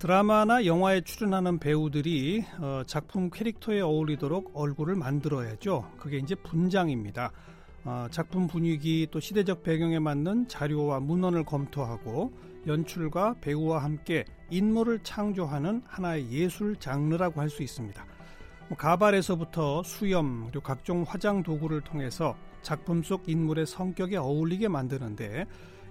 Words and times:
드라마나 0.00 0.64
영화에 0.64 1.02
출연하는 1.02 1.58
배우들이 1.58 2.42
어, 2.58 2.82
작품 2.86 3.28
캐릭터에 3.28 3.82
어울리도록 3.82 4.52
얼굴을 4.54 4.94
만들어야죠. 4.94 5.92
그게 5.98 6.16
이제 6.16 6.34
분장입니다. 6.34 7.30
어, 7.84 8.06
작품 8.10 8.46
분위기 8.46 9.06
또 9.10 9.20
시대적 9.20 9.62
배경에 9.62 9.98
맞는 9.98 10.48
자료와 10.48 11.00
문헌을 11.00 11.44
검토하고 11.44 12.32
연출과 12.66 13.36
배우와 13.42 13.84
함께 13.84 14.24
인물을 14.48 15.00
창조하는 15.02 15.82
하나의 15.86 16.30
예술 16.30 16.76
장르라고 16.76 17.38
할 17.38 17.50
수 17.50 17.62
있습니다. 17.62 18.02
뭐 18.68 18.78
가발에서부터 18.78 19.82
수염 19.82 20.46
그리고 20.46 20.62
각종 20.62 21.04
화장 21.06 21.42
도구를 21.42 21.82
통해서 21.82 22.34
작품 22.62 23.02
속 23.02 23.28
인물의 23.28 23.66
성격에 23.66 24.16
어울리게 24.16 24.68
만드는데 24.68 25.44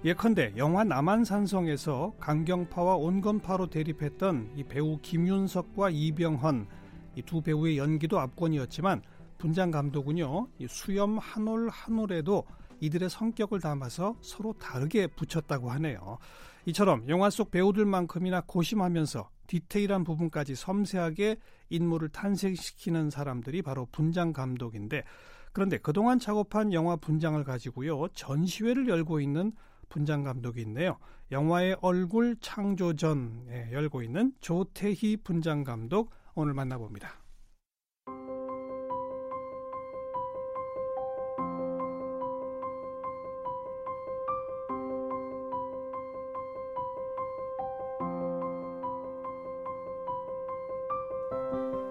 예컨대 0.06 0.54
영화 0.56 0.84
남한산성에서 0.86 2.14
강경파와 2.20 2.96
온건파로 2.96 3.68
대립했던 3.68 4.54
이 4.56 4.64
배우 4.64 4.98
김윤석과 5.02 5.90
이병헌 5.90 6.68
이 7.16 7.22
두 7.24 7.42
배우의 7.42 7.78
연기도 7.78 8.18
압권이었지만 8.20 9.02
분장 9.38 9.72
감독은요 9.72 10.48
이 10.60 10.68
수염 10.70 11.18
한 11.18 11.48
올 11.48 11.70
한 11.70 12.00
올에도 12.00 12.46
이들의 12.80 13.10
성격을 13.10 13.60
담아서 13.60 14.16
서로 14.22 14.54
다르게 14.54 15.08
붙였다고 15.08 15.70
하네요. 15.72 16.18
이처럼 16.66 17.10
영화 17.10 17.30
속 17.30 17.52
배우들만큼이나 17.52 18.44
고심하면서 18.48 19.30
디테일한 19.48 20.06
부분까지 20.06 20.56
섬세하게 20.56 21.38
인물을 21.72 22.08
탄생시키는 22.10 23.10
사람들이 23.10 23.62
바로 23.64 23.86
분장 23.92 24.32
감독인데 24.32 25.04
그런데 25.52 25.78
그동안 25.78 26.20
작업한 26.20 26.72
영화 26.72 26.96
분장을 26.96 27.44
가지고요 27.44 28.08
전시회를 28.14 28.88
열고 28.88 29.20
있는 29.20 29.52
분장 29.90 30.24
감독이 30.24 30.62
있네요. 30.62 30.98
영화의 31.32 31.78
얼굴 31.82 32.38
창조전에 32.40 33.72
열고 33.72 34.04
있는 34.04 34.34
조태희 34.40 35.18
분장 35.24 35.64
감독 35.64 36.12
오늘 36.36 36.54
만나봅니다. 36.54 37.20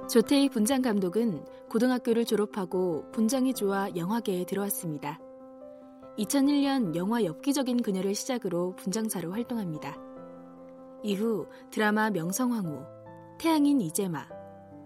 조태희 0.08 0.48
분장 0.48 0.80
감독은 0.80 1.44
고등학교를 1.68 2.24
졸업하고 2.24 3.04
분장이 3.12 3.52
좋아 3.52 3.94
영화계에 3.94 4.46
들어왔습니다. 4.46 5.20
2001년 6.18 6.96
영화 6.96 7.24
엽기적인 7.24 7.82
그녀를 7.82 8.14
시작으로 8.14 8.74
분장사로 8.74 9.30
활동합니다. 9.30 9.96
이후 11.04 11.46
드라마 11.70 12.10
명성황후, 12.10 12.84
태양인 13.38 13.80
이재마, 13.80 14.26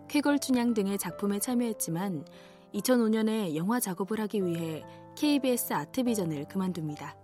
쾌걸춘향 0.08 0.74
등의 0.74 0.98
작품에 0.98 1.38
참여했지만 1.38 2.26
2005년에 2.74 3.56
영화 3.56 3.80
작업을 3.80 4.20
하기 4.20 4.44
위해 4.44 4.84
KBS 5.16 5.72
아트비전을 5.72 6.48
그만둡니다. 6.48 7.16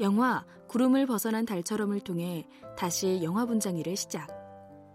영화 0.00 0.44
구름을 0.68 1.06
벗어난 1.06 1.46
달처럼을 1.46 2.00
통해 2.00 2.46
다시 2.76 3.20
영화 3.22 3.46
분장 3.46 3.78
일을 3.78 3.96
시작. 3.96 4.28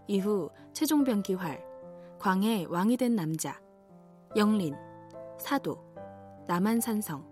이후 0.06 0.50
최종병기활, 0.72 1.64
광해 2.20 2.66
왕이 2.68 2.96
된 2.96 3.16
남자, 3.16 3.60
영린, 4.36 4.76
사도, 5.40 5.82
남한산성, 6.46 7.27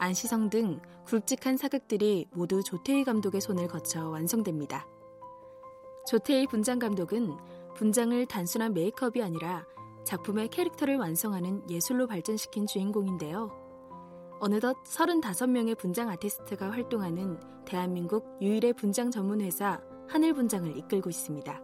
안시성 0.00 0.48
등 0.48 0.80
굵직한 1.04 1.58
사극들이 1.58 2.26
모두 2.32 2.62
조태희 2.62 3.04
감독의 3.04 3.42
손을 3.42 3.68
거쳐 3.68 4.08
완성됩니다. 4.08 4.86
조태희 6.06 6.46
분장 6.46 6.78
감독은 6.78 7.36
분장을 7.76 8.24
단순한 8.24 8.72
메이크업이 8.72 9.22
아니라 9.22 9.66
작품의 10.04 10.48
캐릭터를 10.48 10.96
완성하는 10.96 11.68
예술로 11.68 12.06
발전시킨 12.06 12.66
주인공인데요. 12.66 13.50
어느덧 14.40 14.82
35명의 14.84 15.76
분장 15.76 16.08
아티스트가 16.08 16.70
활동하는 16.70 17.38
대한민국 17.66 18.38
유일의 18.40 18.72
분장 18.72 19.10
전문 19.10 19.42
회사 19.42 19.82
하늘분장을 20.08 20.78
이끌고 20.78 21.10
있습니다. 21.10 21.60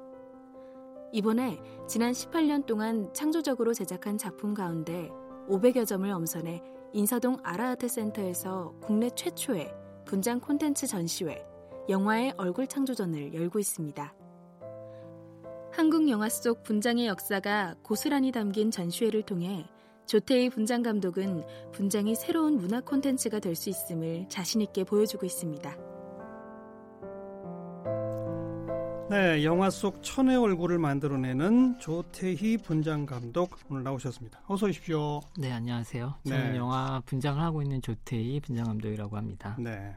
이번에 1.12 1.58
지난 1.88 2.12
18년 2.12 2.66
동안 2.66 3.10
창조적으로 3.14 3.72
제작한 3.72 4.18
작품 4.18 4.52
가운데 4.52 5.10
500여 5.48 5.86
점을 5.86 6.08
엄선해 6.10 6.75
인사동 6.96 7.36
아라아트 7.42 7.88
센터에서 7.88 8.72
국내 8.80 9.10
최초의 9.10 9.70
분장 10.06 10.40
콘텐츠 10.40 10.86
전시회 10.86 11.44
영화의 11.90 12.32
얼굴 12.38 12.66
창조전을 12.66 13.34
열고 13.34 13.58
있습니다. 13.58 14.14
한국 15.72 16.08
영화 16.08 16.30
속 16.30 16.62
분장의 16.62 17.06
역사가 17.06 17.74
고스란히 17.82 18.32
담긴 18.32 18.70
전시회를 18.70 19.24
통해 19.24 19.66
조태희 20.06 20.48
분장 20.48 20.82
감독은 20.82 21.44
분장이 21.72 22.14
새로운 22.14 22.56
문화 22.56 22.80
콘텐츠가 22.80 23.40
될 23.40 23.54
수 23.56 23.68
있음을 23.68 24.26
자신있게 24.30 24.84
보여주고 24.84 25.26
있습니다. 25.26 25.85
네, 29.08 29.44
영화 29.44 29.70
속 29.70 30.02
천의 30.02 30.36
얼굴을 30.36 30.78
만들어내는 30.78 31.78
조태희 31.78 32.58
분장 32.58 33.06
감독 33.06 33.56
오늘 33.70 33.84
나오셨습니다. 33.84 34.40
어서 34.48 34.66
오십시오. 34.66 35.20
네, 35.38 35.52
안녕하세요. 35.52 36.14
저는 36.26 36.52
네. 36.52 36.56
영화 36.56 37.00
분장을 37.06 37.40
하고 37.40 37.62
있는 37.62 37.80
조태희 37.80 38.40
분장 38.40 38.66
감독이라고 38.66 39.16
합니다. 39.16 39.56
네. 39.60 39.94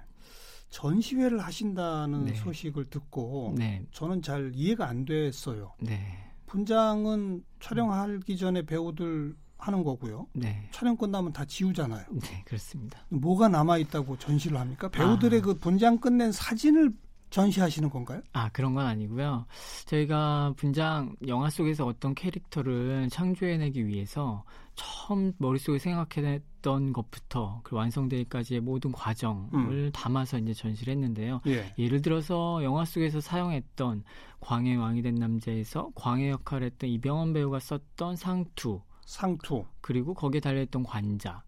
전시회를 0.70 1.40
하신다는 1.40 2.26
네. 2.26 2.36
소식을 2.36 2.86
듣고 2.86 3.56
네, 3.58 3.84
저는 3.92 4.22
잘 4.22 4.52
이해가 4.54 4.88
안 4.88 5.06
됐어요. 5.06 5.74
네, 5.80 6.00
분장은 6.46 7.44
촬영하기 7.60 8.38
전에 8.38 8.62
배우들 8.62 9.36
하는 9.58 9.84
거고요. 9.84 10.28
네, 10.34 10.70
촬영 10.72 10.96
끝나면 10.96 11.34
다 11.34 11.46
지우잖아요. 11.46 12.06
네, 12.12 12.44
그렇습니다. 12.46 13.00
뭐가 13.10 13.48
남아 13.48 13.80
있다고 13.80 14.20
전시를 14.20 14.60
합니까? 14.60 14.88
배우들의 14.90 15.40
아. 15.40 15.42
그 15.42 15.56
분장 15.56 15.98
끝낸 15.98 16.32
사진을 16.32 16.94
전시하시는 17.30 17.90
건가요? 17.90 18.22
아, 18.34 18.50
그런 18.50 18.74
건 18.74 18.86
아니고요. 18.86 19.46
저희가 19.86 20.54
분장 20.58 21.16
영화 21.28 21.50
속에서 21.50 21.86
어떤 21.86 22.16
캐릭터를 22.16 23.08
창조해내기 23.10 23.86
위해서 23.86 24.44
처음 24.76 25.34
머릿속에 25.38 25.78
생각해냈던 25.78 26.94
것부터 26.94 27.62
그 27.64 27.76
완성되기까지의 27.76 28.62
모든 28.62 28.92
과정을 28.92 29.50
음. 29.54 29.92
담아서 29.94 30.38
이제 30.40 30.54
전시를 30.54 30.94
했는데요. 30.94 31.42
예. 31.48 31.74
예를 31.78 32.02
들어서 32.02 32.64
영화 32.64 32.86
속에서 32.86 33.20
사용했던 33.20 34.04
광해 34.40 34.76
왕이 34.76 35.02
된 35.02 35.16
남자에서 35.16 35.90
광해 35.96 36.30
역할을 36.30 36.68
했던 36.68 36.90
이병헌 36.90 37.34
배우가 37.34 37.60
썼던 37.60 38.16
상투 38.16 38.82
상투. 39.10 39.66
그리고 39.82 40.14
거기에 40.14 40.40
달려있던 40.40 40.84
관자 40.84 41.44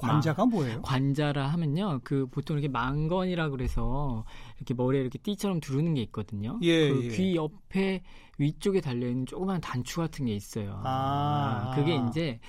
관자가 0.00 0.46
뭐예요? 0.46 0.82
관자라 0.82 1.46
하면요, 1.48 2.00
그 2.04 2.26
보통 2.26 2.56
이렇게 2.56 2.68
망건이라 2.68 3.50
그래서 3.50 4.24
이렇게 4.56 4.74
머리에 4.74 5.00
이렇게 5.00 5.18
띠처럼 5.18 5.60
두르는 5.60 5.94
게 5.94 6.02
있거든요. 6.02 6.58
예, 6.62 6.88
그 6.90 7.04
예. 7.04 7.08
귀 7.08 7.36
옆에 7.36 8.02
위쪽에 8.38 8.80
달려 8.80 9.08
있는 9.08 9.26
조그만 9.26 9.60
단추 9.60 9.98
같은 9.98 10.26
게 10.26 10.34
있어요. 10.34 10.80
아. 10.84 11.72
그게 11.74 12.00
이제 12.08 12.40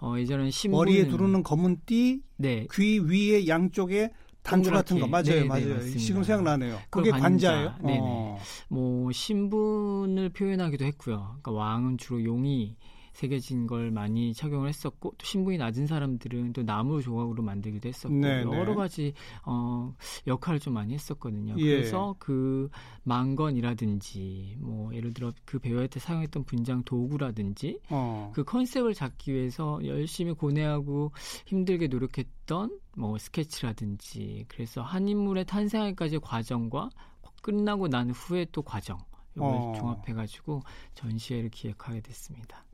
어 0.00 0.14
예전에 0.18 0.50
신문 0.50 0.78
머리에 0.78 1.08
두르는 1.08 1.42
검은 1.42 1.82
띠, 1.84 2.22
네, 2.36 2.66
귀 2.72 2.98
위에 3.00 3.46
양쪽에 3.46 4.10
단추 4.42 4.70
같은 4.70 4.98
거 4.98 5.06
맞아요, 5.06 5.24
네, 5.24 5.40
네, 5.42 5.44
맞아요. 5.44 5.74
맞습니다. 5.74 5.98
지금 5.98 6.22
생각나네요. 6.22 6.78
그 6.88 7.00
그게 7.00 7.10
관자. 7.10 7.52
관자예요. 7.52 7.74
네네. 7.82 7.98
어. 8.00 8.38
뭐 8.68 9.12
신분을 9.12 10.30
표현하기도 10.30 10.84
했고요. 10.84 11.16
그러니까 11.42 11.52
왕은 11.52 11.98
주로 11.98 12.24
용이 12.24 12.76
새겨진 13.20 13.66
걸 13.66 13.90
많이 13.90 14.32
착용을 14.32 14.68
했었고 14.68 15.14
또 15.18 15.26
신분이 15.26 15.58
낮은 15.58 15.86
사람들은 15.86 16.54
또 16.54 16.62
나무 16.62 17.02
조각으로 17.02 17.42
만들기도 17.42 17.88
했었고 17.88 18.14
네, 18.14 18.44
네. 18.44 18.58
여러 18.58 18.74
가지 18.74 19.12
어 19.44 19.94
역할을 20.26 20.58
좀 20.58 20.74
많이 20.74 20.94
했었거든요. 20.94 21.54
예. 21.58 21.76
그래서 21.76 22.14
그 22.18 22.70
망건이라든지 23.02 24.56
뭐 24.58 24.94
예를 24.94 25.12
들어 25.12 25.32
그 25.44 25.58
배우한테 25.58 26.00
사용했던 26.00 26.44
분장 26.44 26.82
도구라든지 26.84 27.80
어. 27.90 28.32
그 28.34 28.42
컨셉을 28.42 28.94
잡기 28.94 29.34
위해서 29.34 29.78
열심히 29.84 30.32
고뇌하고 30.32 31.12
힘들게 31.44 31.88
노력했던 31.88 32.78
뭐 32.96 33.18
스케치라든지 33.18 34.46
그래서 34.48 34.80
한 34.80 35.08
인물의 35.08 35.44
탄생하기까지의 35.44 36.20
과정과 36.20 36.88
끝나고 37.42 37.88
난 37.88 38.10
후에 38.10 38.46
또 38.52 38.62
과정 38.62 38.98
이걸 39.36 39.48
어. 39.48 39.74
종합해가지고 39.76 40.62
전시회를 40.94 41.50
기획하게 41.50 42.00
됐습니다. 42.00 42.64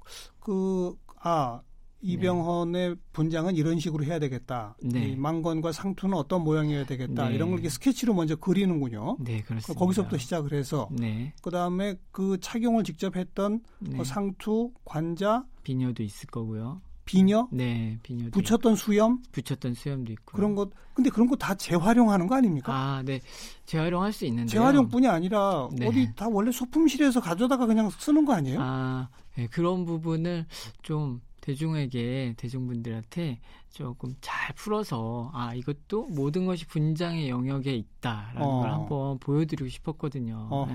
그, 0.40 0.96
아, 1.20 1.60
이병헌의 2.02 2.90
네. 2.90 2.94
분장은 3.12 3.56
이런 3.56 3.80
식으로 3.80 4.04
해야 4.04 4.18
되겠다. 4.18 4.76
네. 4.82 5.16
망건과 5.16 5.72
상투는 5.72 6.16
어떤 6.16 6.44
모양이어야 6.44 6.84
되겠다. 6.84 7.28
네. 7.28 7.34
이런 7.34 7.48
걸 7.48 7.58
이렇게 7.58 7.68
스케치로 7.68 8.14
먼저 8.14 8.36
그리는군요. 8.36 9.16
네, 9.20 9.42
그렇습니다. 9.42 9.78
거기서부터 9.78 10.18
시작을 10.18 10.52
해서 10.52 10.88
네. 10.92 11.32
그다음에 11.42 11.96
그 12.12 12.38
착용을 12.40 12.84
직접 12.84 13.16
했던 13.16 13.60
네. 13.80 13.96
뭐 13.96 14.04
상투, 14.04 14.72
관자, 14.84 15.44
비녀도 15.62 16.02
있을 16.02 16.28
거고요. 16.28 16.80
비녀? 17.06 17.48
네, 17.52 17.98
비녀. 18.02 18.28
붙였던 18.30 18.76
수염? 18.76 19.22
붙였던 19.32 19.72
수염도 19.74 20.12
있고. 20.12 20.36
그런 20.36 20.54
것. 20.54 20.70
근데 20.92 21.08
그런 21.08 21.28
거 21.28 21.36
다 21.36 21.54
재활용하는 21.54 22.26
거 22.26 22.34
아닙니까? 22.34 22.72
아, 22.74 23.02
네. 23.04 23.20
재활용할 23.64 24.12
수 24.12 24.26
있는데. 24.26 24.50
재활용뿐이 24.50 25.06
아니라 25.06 25.68
네. 25.72 25.86
어디 25.86 26.12
다 26.16 26.26
원래 26.28 26.50
소품실에서 26.52 27.20
가져다가 27.20 27.64
그냥 27.66 27.88
쓰는 27.90 28.24
거 28.26 28.34
아니에요? 28.34 28.58
아, 28.60 29.08
네, 29.36 29.46
그런 29.46 29.84
부분을 29.86 30.46
좀 30.82 31.20
대중에게 31.46 32.34
대중분들한테 32.37 33.38
조금 33.70 34.14
잘 34.20 34.52
풀어서 34.56 35.31
아 35.32 35.54
이것도 35.54 36.08
모든 36.08 36.44
것이 36.44 36.66
분장의 36.66 37.28
영역에 37.28 37.72
있다라는 37.75 38.43
어. 38.43 38.60
걸 38.62 38.70
한번 38.72 39.19
보여드리고 39.20 39.69
싶었거든요. 39.69 40.48
네. 40.69 40.75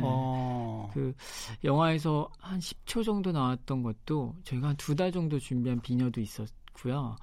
그 0.93 1.13
영화에서 1.65 2.29
한 2.39 2.59
10초 2.59 3.03
정도 3.03 3.31
나왔던 3.33 3.83
것도 3.83 4.35
저희가 4.45 4.69
한 4.69 4.75
두 4.77 4.95
달 4.95 5.11
정도 5.11 5.39
준비한 5.39 5.79
비녀도 5.81 6.21
있었고요. 6.21 7.17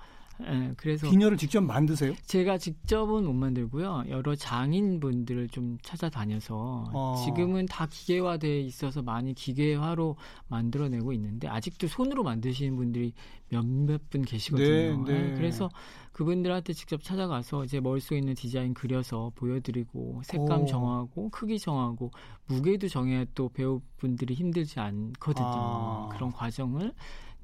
예, 0.46 0.72
그래서 0.76 1.10
비녀를 1.10 1.36
직접 1.36 1.60
만드세요? 1.60 2.14
제가 2.26 2.58
직접은 2.58 3.24
못 3.24 3.32
만들고요. 3.32 4.04
여러 4.08 4.34
장인분들을 4.34 5.48
좀 5.48 5.78
찾아다녀서 5.82 6.90
어. 6.92 7.22
지금은 7.24 7.66
다 7.66 7.86
기계화돼 7.86 8.60
있어서 8.60 9.02
많이 9.02 9.34
기계화로 9.34 10.16
만들어내고 10.48 11.12
있는데 11.14 11.48
아직도 11.48 11.88
손으로 11.88 12.22
만드시는 12.22 12.76
분들이 12.76 13.12
몇몇 13.48 14.10
분 14.10 14.22
계시거든요. 14.22 15.04
네, 15.04 15.12
네. 15.12 15.30
예, 15.30 15.34
그래서 15.34 15.68
그분들한테 16.12 16.72
직접 16.72 17.02
찾아가서 17.02 17.64
이제 17.64 17.80
머릿속에 17.80 18.18
있는 18.18 18.34
디자인 18.34 18.74
그려서 18.74 19.32
보여드리고 19.34 20.22
색감 20.24 20.62
오. 20.62 20.66
정하고 20.66 21.30
크기 21.30 21.58
정하고 21.58 22.10
무게도 22.46 22.88
정해야 22.88 23.24
또 23.34 23.48
배우분들이 23.48 24.34
힘들지 24.34 24.80
않거든요. 24.80 25.46
아. 25.46 26.08
그런 26.12 26.32
과정을 26.32 26.92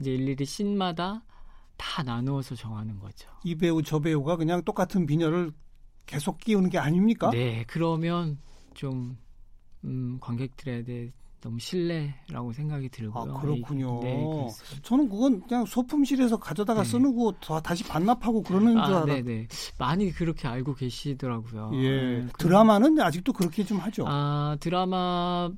이제 0.01 0.13
일일이 0.13 0.45
씬마다 0.45 1.23
다 1.77 2.03
나누어서 2.03 2.55
정하는 2.55 2.99
거죠. 2.99 3.29
이 3.45 3.55
배우 3.55 3.83
저 3.83 3.99
배우가 3.99 4.37
그냥 4.37 4.63
똑같은 4.65 5.07
비녀를 5.07 5.53
계속 6.07 6.39
끼우는 6.39 6.71
게 6.71 6.79
아닙니까? 6.79 7.31
네, 7.31 7.65
그러면 7.67 8.39
좀 8.75 9.17
음, 9.85 10.19
관객들에 10.21 11.13
너무 11.41 11.59
신뢰라고 11.59 12.53
생각이 12.55 12.89
들고요. 12.89 13.35
아, 13.37 13.41
그렇군요. 13.41 14.01
네, 14.01 14.27
저는 14.83 15.11
그건 15.11 15.43
그냥 15.47 15.67
소품실에서 15.67 16.39
가져다가 16.39 16.83
네. 16.83 16.89
쓰는 16.89 17.15
거 17.15 17.35
다시 17.61 17.85
반납하고 17.85 18.43
그러는 18.43 18.79
아, 18.79 18.87
줄 18.87 18.95
알았. 18.95 19.07
네네. 19.07 19.49
많이 19.79 20.11
그렇게 20.11 20.49
알고 20.49 20.75
계시더라고요. 20.75 21.71
예. 21.75 22.21
네, 22.23 22.29
드라마는 22.39 22.99
아직도 22.99 23.35
그렇게 23.35 23.63
좀 23.63 23.77
하죠. 23.79 24.07
아, 24.09 24.57
드라마 24.59 25.51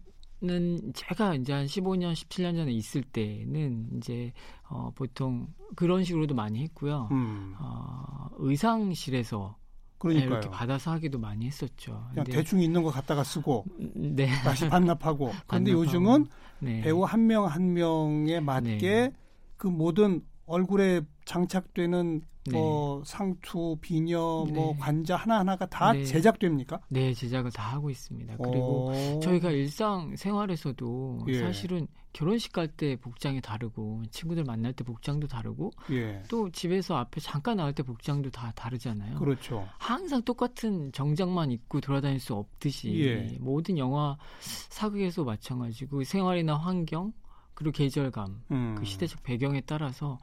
는 0.42 0.92
제가 0.92 1.34
이제 1.34 1.52
한 1.54 1.64
15년, 1.64 2.12
17년 2.12 2.56
전에 2.56 2.70
있을 2.70 3.02
때는 3.02 3.88
이제 3.96 4.32
어 4.68 4.90
보통 4.94 5.48
그런 5.74 6.04
식으로도 6.04 6.34
많이 6.34 6.62
했고요. 6.62 7.08
음. 7.10 7.54
어, 7.58 8.28
의상실에서 8.36 9.56
그러니까요. 9.98 10.28
이렇게 10.28 10.50
받아서 10.50 10.90
하기도 10.92 11.18
많이 11.18 11.46
했었죠. 11.46 12.06
그냥 12.10 12.26
대충 12.26 12.60
있는 12.60 12.82
거 12.82 12.90
갖다가 12.90 13.24
쓰고 13.24 13.64
네. 13.94 14.26
다시 14.44 14.68
반납하고. 14.68 15.32
그런데 15.46 15.72
요즘은 15.72 16.26
네. 16.58 16.82
배우 16.82 17.02
한 17.02 17.26
명한 17.26 17.50
한 17.50 17.72
명에 17.72 18.40
맞게 18.40 18.78
네. 18.78 19.12
그 19.56 19.68
모든 19.68 20.22
얼굴에 20.46 21.02
장착되는 21.24 22.22
네. 22.46 22.56
뭐 22.56 23.02
상투, 23.04 23.76
비녀, 23.80 24.18
뭐 24.18 24.46
네. 24.46 24.52
뭐 24.52 24.76
관자 24.78 25.16
하나 25.16 25.40
하나가 25.40 25.66
다 25.66 25.92
네. 25.92 26.04
제작됩니까? 26.04 26.80
네, 26.88 27.12
제작을 27.12 27.50
다 27.50 27.72
하고 27.72 27.90
있습니다. 27.90 28.36
그리고 28.36 28.92
오. 28.92 29.20
저희가 29.20 29.50
일상 29.50 30.14
생활에서도 30.16 31.24
예. 31.28 31.40
사실은 31.40 31.88
결혼식 32.12 32.52
갈 32.52 32.68
때 32.68 32.96
복장이 32.96 33.40
다르고 33.42 34.02
친구들 34.10 34.44
만날 34.44 34.72
때 34.72 34.84
복장도 34.84 35.26
다르고 35.26 35.72
예. 35.90 36.22
또 36.28 36.50
집에서 36.50 36.96
앞에 36.96 37.20
잠깐 37.20 37.58
나올 37.58 37.74
때 37.74 37.82
복장도 37.82 38.30
다 38.30 38.52
다르잖아요. 38.54 39.18
그렇죠. 39.18 39.66
항상 39.78 40.22
똑같은 40.22 40.92
정장만 40.92 41.50
입고 41.50 41.80
돌아다닐 41.80 42.18
수 42.18 42.34
없듯이 42.34 43.00
예. 43.00 43.36
모든 43.40 43.76
영화 43.76 44.16
사극에서 44.40 45.24
마찬가지고 45.24 46.04
생활이나 46.04 46.56
환경 46.56 47.12
그리고 47.56 47.72
계절감, 47.72 48.42
음. 48.50 48.74
그 48.78 48.84
시대적 48.84 49.22
배경에 49.22 49.62
따라서 49.62 50.18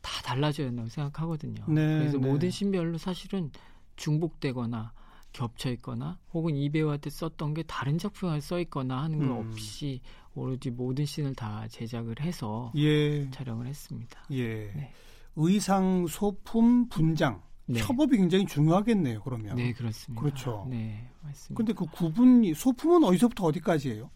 다 0.00 0.20
달라져야 0.22 0.66
한다고 0.66 0.88
생각하거든요. 0.88 1.64
네, 1.68 1.98
그래서 2.00 2.18
네. 2.18 2.28
모든 2.28 2.50
신별로 2.50 2.98
사실은 2.98 3.50
중복되거나 3.94 4.92
겹쳐 5.32 5.70
있거나 5.72 6.18
혹은 6.34 6.56
이 6.56 6.68
배우한테 6.68 7.08
썼던 7.08 7.54
게 7.54 7.62
다른 7.62 7.98
작품에 7.98 8.40
써 8.40 8.58
있거나 8.60 9.00
하는 9.02 9.28
거 9.28 9.40
음. 9.40 9.50
없이 9.52 10.00
오로지 10.34 10.70
모든 10.70 11.06
씬을 11.06 11.36
다 11.36 11.66
제작을 11.68 12.20
해서 12.20 12.72
예. 12.76 13.30
촬영을 13.30 13.66
했습니다. 13.68 14.20
예. 14.32 14.72
네. 14.74 14.92
의상, 15.36 16.06
소품, 16.08 16.88
분장 16.88 17.40
네. 17.66 17.80
협업이 17.80 18.16
굉장히 18.16 18.44
중요하겠네요. 18.44 19.22
그러면. 19.22 19.54
네, 19.54 19.72
그렇습니다. 19.72 20.20
그렇죠. 20.20 20.66
네, 20.68 21.08
맞습니다. 21.22 21.54
근데 21.56 21.72
그 21.72 21.86
구분이 21.86 22.54
소품은 22.54 23.04
어디서부터 23.04 23.44
어디까지예요? 23.44 24.10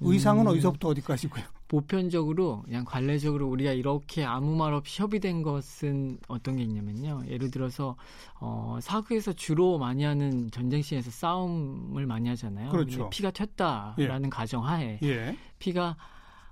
의상은 0.00 0.42
음, 0.42 0.48
어디서부터 0.48 0.88
어디까지고요? 0.88 1.44
보편적으로 1.74 2.62
그냥 2.62 2.84
관례적으로 2.84 3.48
우리가 3.48 3.72
이렇게 3.72 4.24
아무 4.24 4.54
말 4.54 4.72
없이 4.74 5.02
협의된 5.02 5.42
것은 5.42 6.18
어떤 6.28 6.54
게 6.54 6.62
있냐면요. 6.62 7.22
예를 7.26 7.50
들어서 7.50 7.96
어, 8.40 8.78
사극에서 8.80 9.32
주로 9.32 9.76
많이 9.78 10.04
하는 10.04 10.52
전쟁씬에서 10.52 11.10
싸움을 11.10 12.06
많이 12.06 12.28
하잖아요. 12.28 12.70
그렇죠. 12.70 13.10
피가 13.10 13.32
튀었다라는 13.32 14.26
예. 14.26 14.30
가정하에 14.30 15.00
예. 15.02 15.36
피가 15.58 15.96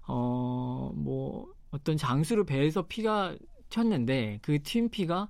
어 0.09 0.91
뭐 0.97 1.47
어떤 1.71 1.97
장수를 1.97 2.45
배에서 2.45 2.83
피가 2.83 3.37
튀었는데 3.71 4.41
그 4.43 4.59
튄 4.59 4.91
피가 4.91 5.29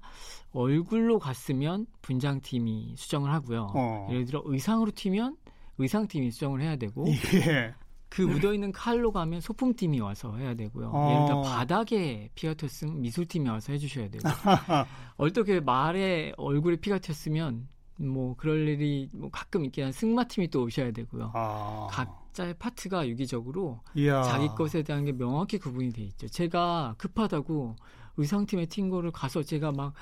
얼굴로 0.53 1.19
갔으면 1.19 1.87
분장팀이 2.01 2.95
수정을 2.97 3.31
하고요. 3.31 3.69
어. 3.75 4.09
예를 4.11 4.25
들어 4.25 4.43
의상으로 4.47 4.91
튀면 4.95 5.37
의상팀이 5.79 6.31
수정을 6.31 6.63
해야 6.63 6.77
되고 6.77 7.07
예. 7.09 7.75
그 8.13 8.21
묻어있는 8.21 8.73
칼로 8.73 9.11
가면 9.11 9.41
소품팀이 9.41 10.01
와서 10.01 10.37
해야 10.37 10.53
되고요. 10.55 10.91
어. 10.93 11.11
예를 11.15 11.27
들어 11.27 11.41
바닥에 11.41 12.29
피가 12.35 12.53
튀었으면 12.53 13.01
미술팀이 13.01 13.49
와서 13.49 13.73
해주셔야 13.73 14.11
되고 14.11 14.29
어떻게 15.17 15.61
말에 15.61 16.35
얼굴에 16.37 16.77
피가 16.77 16.99
튀었으면 16.99 17.69
뭐 17.97 18.35
그럴 18.37 18.69
일이 18.69 19.09
뭐 19.13 19.31
가끔 19.31 19.65
있긴 19.65 19.85
한 19.85 19.93
승마팀이 19.93 20.49
또 20.49 20.65
오셔야 20.65 20.91
되고요. 20.91 21.31
아. 21.33 21.89
각자의 21.91 22.55
파트가 22.59 23.09
유기적으로 23.09 23.81
이야. 23.95 24.23
자기 24.25 24.49
것에 24.49 24.83
대한 24.83 25.07
게 25.07 25.13
명확히 25.13 25.57
구분이 25.57 25.95
돼 25.95 26.03
있죠. 26.03 26.29
제가 26.29 26.97
급하다고 26.99 27.77
의상팀의 28.19 28.67
팅거를 28.67 29.11
가서 29.11 29.43
제가 29.43 29.73
막 29.73 29.95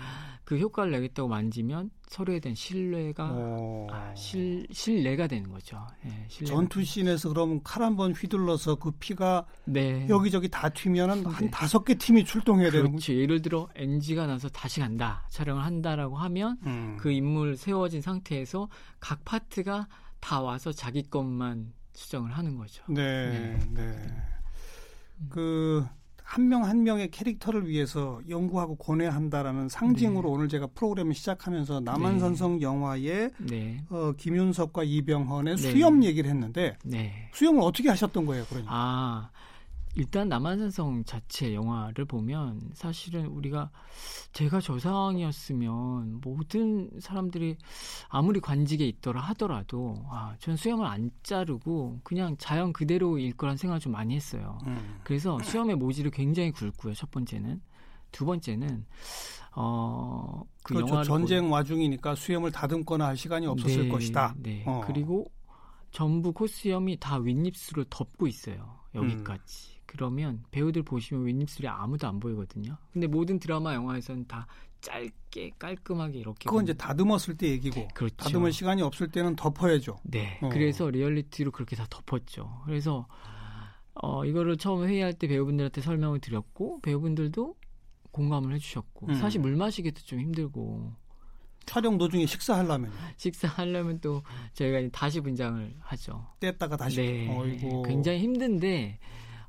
그 0.50 0.58
효과를 0.58 0.90
내겠다고 0.90 1.28
만지면 1.28 1.92
서로에 2.08 2.40
대한 2.40 2.56
신뢰가 2.56 3.24
아, 3.88 4.12
실, 4.16 4.66
신뢰가 4.72 5.28
되는 5.28 5.48
거죠. 5.48 5.86
예, 6.04 6.44
전투 6.44 6.82
씬에서 6.82 7.28
그러면 7.28 7.62
칼 7.62 7.84
한 7.84 7.94
번 7.94 8.10
휘둘러서 8.12 8.74
그 8.74 8.90
피가 8.90 9.46
네. 9.66 10.08
여기저기 10.08 10.48
다 10.48 10.68
튀면은 10.68 11.22
네. 11.22 11.30
한 11.30 11.50
다섯 11.52 11.84
개 11.84 11.94
팀이 11.94 12.24
출동해야 12.24 12.70
그렇죠. 12.70 12.82
되는 12.82 12.96
거죠. 12.96 13.14
예를 13.14 13.42
들어 13.42 13.68
NG가 13.76 14.26
나서 14.26 14.48
다시 14.48 14.80
간다 14.80 15.24
촬영을 15.30 15.64
한다라고 15.64 16.16
하면 16.16 16.58
음. 16.66 16.96
그 16.98 17.12
인물 17.12 17.56
세워진 17.56 18.00
상태에서 18.00 18.68
각 18.98 19.24
파트가 19.24 19.86
다 20.18 20.40
와서 20.40 20.72
자기 20.72 21.08
것만 21.08 21.72
수정을 21.92 22.32
하는 22.32 22.56
거죠. 22.56 22.82
네, 22.88 23.30
네. 23.30 23.68
네. 23.72 24.22
그 25.28 25.86
한 26.30 26.48
명 26.48 26.64
한 26.64 26.84
명의 26.84 27.10
캐릭터를 27.10 27.66
위해서 27.66 28.20
연구하고 28.28 28.76
고뇌한다라는 28.76 29.68
상징으로 29.68 30.28
네. 30.28 30.34
오늘 30.34 30.48
제가 30.48 30.68
프로그램을 30.68 31.12
시작하면서 31.12 31.80
남한산성 31.80 32.58
네. 32.58 32.62
영화의 32.62 33.30
네. 33.38 33.84
어, 33.90 34.12
김윤석과 34.16 34.84
이병헌의 34.84 35.56
네. 35.56 35.70
수염 35.72 36.04
얘기를 36.04 36.30
했는데 36.30 36.76
네. 36.84 37.28
수염을 37.32 37.62
어떻게 37.62 37.88
하셨던 37.88 38.26
거예요, 38.26 38.44
그러니까? 38.48 38.70
아, 38.72 39.30
일단 39.96 40.28
남한산성 40.28 41.04
자체 41.04 41.54
영화를 41.54 42.04
보면 42.04 42.60
사실은 42.74 43.26
우리가 43.26 43.70
제가 44.32 44.60
저 44.60 44.78
상황이었으면 44.78 46.20
모든 46.22 46.90
사람들이 47.00 47.56
아무리 48.08 48.40
관직에 48.40 48.86
있더라 48.86 49.20
하더라도 49.20 49.96
아, 50.08 50.36
전 50.38 50.56
수염을 50.56 50.86
안 50.86 51.10
자르고 51.22 52.00
그냥 52.04 52.36
자연 52.38 52.72
그대로일 52.72 53.36
거란 53.36 53.56
생각을 53.56 53.80
좀 53.80 53.92
많이 53.92 54.14
했어요. 54.14 54.58
음. 54.66 55.00
그래서 55.02 55.38
수염의 55.40 55.76
모지를 55.76 56.10
굉장히 56.10 56.52
굵고요. 56.52 56.94
첫 56.94 57.10
번째는 57.10 57.60
두 58.12 58.24
번째는 58.24 58.86
어, 59.56 60.42
그 60.62 60.74
그렇죠. 60.74 61.02
전쟁 61.02 61.48
보... 61.48 61.54
와중이니까 61.54 62.14
수염을 62.14 62.52
다듬거나 62.52 63.06
할 63.06 63.16
시간이 63.16 63.46
없었을 63.46 63.84
네, 63.84 63.88
것이다. 63.88 64.34
네. 64.38 64.62
어. 64.66 64.82
그리고 64.86 65.30
전부 65.90 66.32
코수염이 66.32 66.98
다 67.00 67.16
윗입술을 67.16 67.86
덮고 67.90 68.28
있어요. 68.28 68.78
여기까지. 68.94 69.74
음. 69.74 69.79
그러면 69.90 70.44
배우들 70.52 70.84
보시면 70.84 71.26
윗입술이 71.26 71.66
아무도 71.66 72.06
안 72.06 72.20
보이거든요. 72.20 72.76
근데 72.92 73.08
모든 73.08 73.40
드라마 73.40 73.74
영화에서는 73.74 74.24
다 74.28 74.46
짧게 74.82 75.50
깔끔하게 75.58 76.20
이렇게 76.20 76.48
그건 76.48 76.62
이제 76.62 76.74
다듬었을 76.74 77.36
때 77.36 77.48
얘기고 77.48 77.88
그렇죠. 77.92 78.14
다듬을 78.14 78.52
시간이 78.52 78.82
없을 78.82 79.10
때는 79.10 79.34
덮어야죠. 79.34 79.98
네. 80.04 80.38
어. 80.42 80.48
그래서 80.48 80.88
리얼리티로 80.88 81.50
그렇게 81.50 81.74
다 81.74 81.86
덮었죠. 81.90 82.62
그래서 82.66 83.08
어 83.94 84.24
이거를 84.24 84.56
처음 84.58 84.86
회의할 84.86 85.12
때 85.12 85.26
배우분들한테 85.26 85.80
설명을 85.80 86.20
드렸고 86.20 86.82
배우분들도 86.82 87.56
공감을 88.12 88.54
해 88.54 88.58
주셨고 88.60 89.08
음. 89.08 89.14
사실 89.14 89.40
물 89.40 89.56
마시기도 89.56 90.02
좀 90.02 90.20
힘들고 90.20 90.92
촬영 91.66 91.98
도중에 91.98 92.26
식사하려면 92.26 92.92
식사하려면 93.16 94.00
또 94.00 94.22
저희가 94.54 94.88
다시 94.92 95.20
분장을 95.20 95.74
하죠. 95.80 96.28
뗐다가 96.38 96.78
다시. 96.78 97.02
네. 97.02 97.36
어이고. 97.36 97.82
굉장히 97.82 98.20
힘든데 98.20 99.00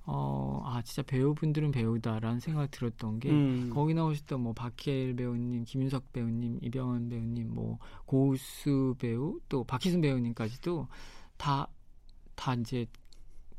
어, 0.06 0.62
아, 0.66 0.82
진짜 0.82 1.04
배우분들은 1.04 1.72
배우다라는 1.72 2.40
생각이 2.40 2.70
들었던 2.72 3.20
게, 3.20 3.30
음. 3.30 3.70
거기 3.72 3.94
나오셨던 3.94 4.42
뭐, 4.42 4.54
박해일 4.54 5.16
배우님, 5.16 5.64
김윤석 5.66 6.12
배우님, 6.12 6.60
이병헌 6.62 7.10
배우님, 7.10 7.54
뭐, 7.54 7.78
고우수 8.06 8.96
배우, 8.98 9.40
또 9.48 9.64
박희순 9.64 10.02
배우님까지도 10.02 10.88
다, 11.38 11.68
다 12.36 12.56
이제 12.56 12.86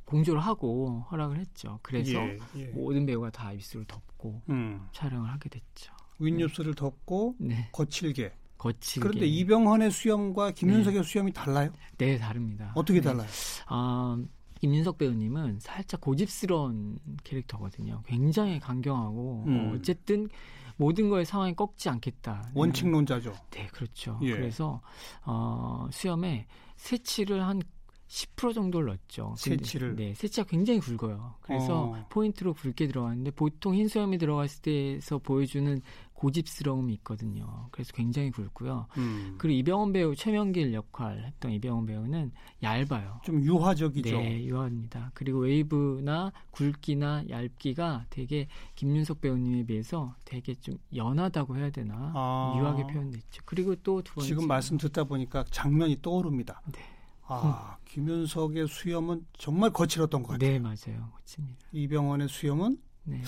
공조를 0.05 0.41
하고 0.41 1.07
허락을 1.11 1.39
했죠. 1.39 1.79
그래서 1.83 2.13
예, 2.13 2.39
예. 2.57 2.67
모든 2.67 3.07
배우가 3.07 3.31
다 3.31 3.53
입술을 3.53 3.87
덮고 3.87 4.43
음. 4.51 4.87
촬영을 4.93 5.31
하게 5.31 5.49
됐죠. 5.49 5.93
윗입술을 6.19 6.75
네. 6.75 6.79
덮고 6.79 7.37
네. 7.39 7.69
거칠게. 7.73 8.33
거칠게. 8.59 9.09
그런데 9.09 9.27
이병헌의 9.27 9.91
수염과 9.91 10.51
김윤석의 10.53 11.03
네. 11.03 11.09
수염이 11.09 11.33
달라요? 11.33 11.73
네, 11.97 12.19
다릅니다. 12.19 12.73
어떻게 12.75 13.01
네. 13.01 13.09
달라요? 13.09 13.29
아, 13.67 14.23
김윤석 14.63 14.99
배우님은 14.99 15.59
살짝 15.59 16.01
고집스러운 16.01 16.97
캐릭터거든요. 17.25 18.01
굉장히 18.07 18.61
강경하고 18.61 19.45
음. 19.49 19.73
어, 19.73 19.75
어쨌든 19.75 20.29
모든 20.77 21.11
거에 21.11 21.25
상황이 21.25 21.53
꺾지 21.53 21.89
않겠다. 21.89 22.49
원칙론자죠. 22.55 23.35
네, 23.51 23.67
그렇죠. 23.73 24.21
예. 24.23 24.31
그래서 24.31 24.81
어, 25.25 25.89
수염에 25.91 26.47
새치를 26.77 27.43
한 27.45 27.61
10% 28.07 28.55
정도를 28.55 28.87
넣었죠. 28.87 29.35
새치를. 29.37 29.97
네, 29.97 30.15
새치가 30.15 30.47
굉장히 30.47 30.79
굵어요. 30.79 31.35
그래서 31.41 31.87
어. 31.87 32.07
포인트로 32.11 32.55
굵게 32.55 32.87
들어갔는데 32.87 33.33
보통 33.33 33.75
흰 33.75 33.89
수염이 33.89 34.17
들어갔을 34.19 34.63
때에서 34.63 35.19
보여주는 35.19 35.81
고집스러움이 36.23 36.95
있거든요. 36.95 37.67
그래서 37.73 37.93
굉장히 37.93 38.31
굵고요. 38.31 38.87
음. 38.97 39.35
그리고 39.39 39.59
이병헌 39.59 39.93
배우 39.93 40.15
최명길 40.15 40.73
역할 40.73 41.25
했던 41.25 41.51
이병헌 41.51 41.87
배우는 41.87 42.31
얇아요. 42.63 43.21
좀 43.25 43.43
유화적이죠. 43.43 44.17
네, 44.17 44.45
유화입니다. 44.45 45.11
그리고 45.15 45.41
웨이브나 45.41 46.33
굵기나 46.53 47.25
얇기가 47.29 48.07
되게 48.09 48.47
김윤석 48.77 49.21
배우님에 49.21 49.65
비해서 49.65 50.15
되게 50.25 50.55
좀 50.55 50.79
연하다고 50.95 51.57
해야 51.57 51.71
되나 51.71 52.13
아. 52.15 52.55
유하게 52.59 52.85
표현됐죠. 52.93 53.43
그리고 53.45 53.75
또 53.77 54.01
두 54.03 54.15
번째 54.15 54.29
지금 54.29 54.47
말씀 54.47 54.77
듣다 54.79 55.05
보니까 55.05 55.45
장면이 55.51 55.99
떠오릅니다. 56.03 56.63
네. 56.73 56.81
아, 57.27 57.77
음. 57.79 57.85
김윤석의 57.87 58.69
수염은 58.69 59.27
정말 59.39 59.71
거칠었던 59.71 60.23
것 60.23 60.33
같아요. 60.33 60.51
네, 60.53 60.59
맞아요. 60.59 61.11
거칩니다. 61.17 61.67
이병헌의 61.73 62.29
수염은 62.29 62.79
네. 63.05 63.23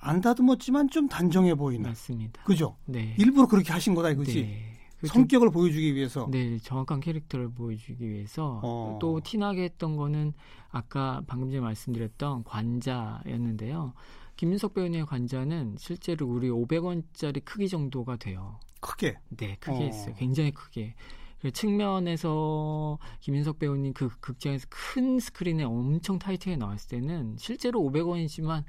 안 0.00 0.20
다듬었지만 0.20 0.88
좀 0.88 1.08
단정해 1.08 1.54
보이는. 1.54 1.88
맞습니다. 1.88 2.42
그죠? 2.44 2.76
네. 2.86 3.14
일부러 3.18 3.46
그렇게 3.46 3.72
하신 3.72 3.94
거다 3.94 4.10
이거지. 4.10 4.42
네. 4.42 4.70
그 4.98 5.06
성격을 5.06 5.50
보여주기 5.50 5.94
위해서. 5.94 6.28
네, 6.30 6.58
정확한 6.58 7.00
캐릭터를 7.00 7.50
보여주기 7.50 8.08
위해서 8.08 8.60
어. 8.62 8.98
또 9.00 9.20
티나게 9.20 9.64
했던 9.64 9.96
거는 9.96 10.34
아까 10.70 11.22
방금 11.26 11.48
전에 11.50 11.60
말씀드렸던 11.60 12.44
관자였는데요. 12.44 13.94
김윤석 14.36 14.74
배우님의 14.74 15.06
관자는 15.06 15.76
실제로 15.78 16.26
우리 16.26 16.48
500원짜리 16.50 17.42
크기 17.44 17.68
정도가 17.68 18.16
돼요. 18.16 18.58
크게? 18.80 19.18
네, 19.28 19.56
크게 19.60 19.76
어. 19.76 19.80
했어요. 19.80 20.14
굉장히 20.18 20.50
크게. 20.50 20.94
그 21.40 21.50
측면에서 21.50 22.98
김윤석 23.20 23.58
배우님 23.58 23.94
그 23.94 24.10
극장에서 24.20 24.66
큰 24.68 25.18
스크린에 25.18 25.64
엄청 25.64 26.18
타이트하게 26.18 26.56
나왔을 26.58 27.00
때는 27.00 27.36
실제로 27.38 27.80
500원이지만 27.80 28.64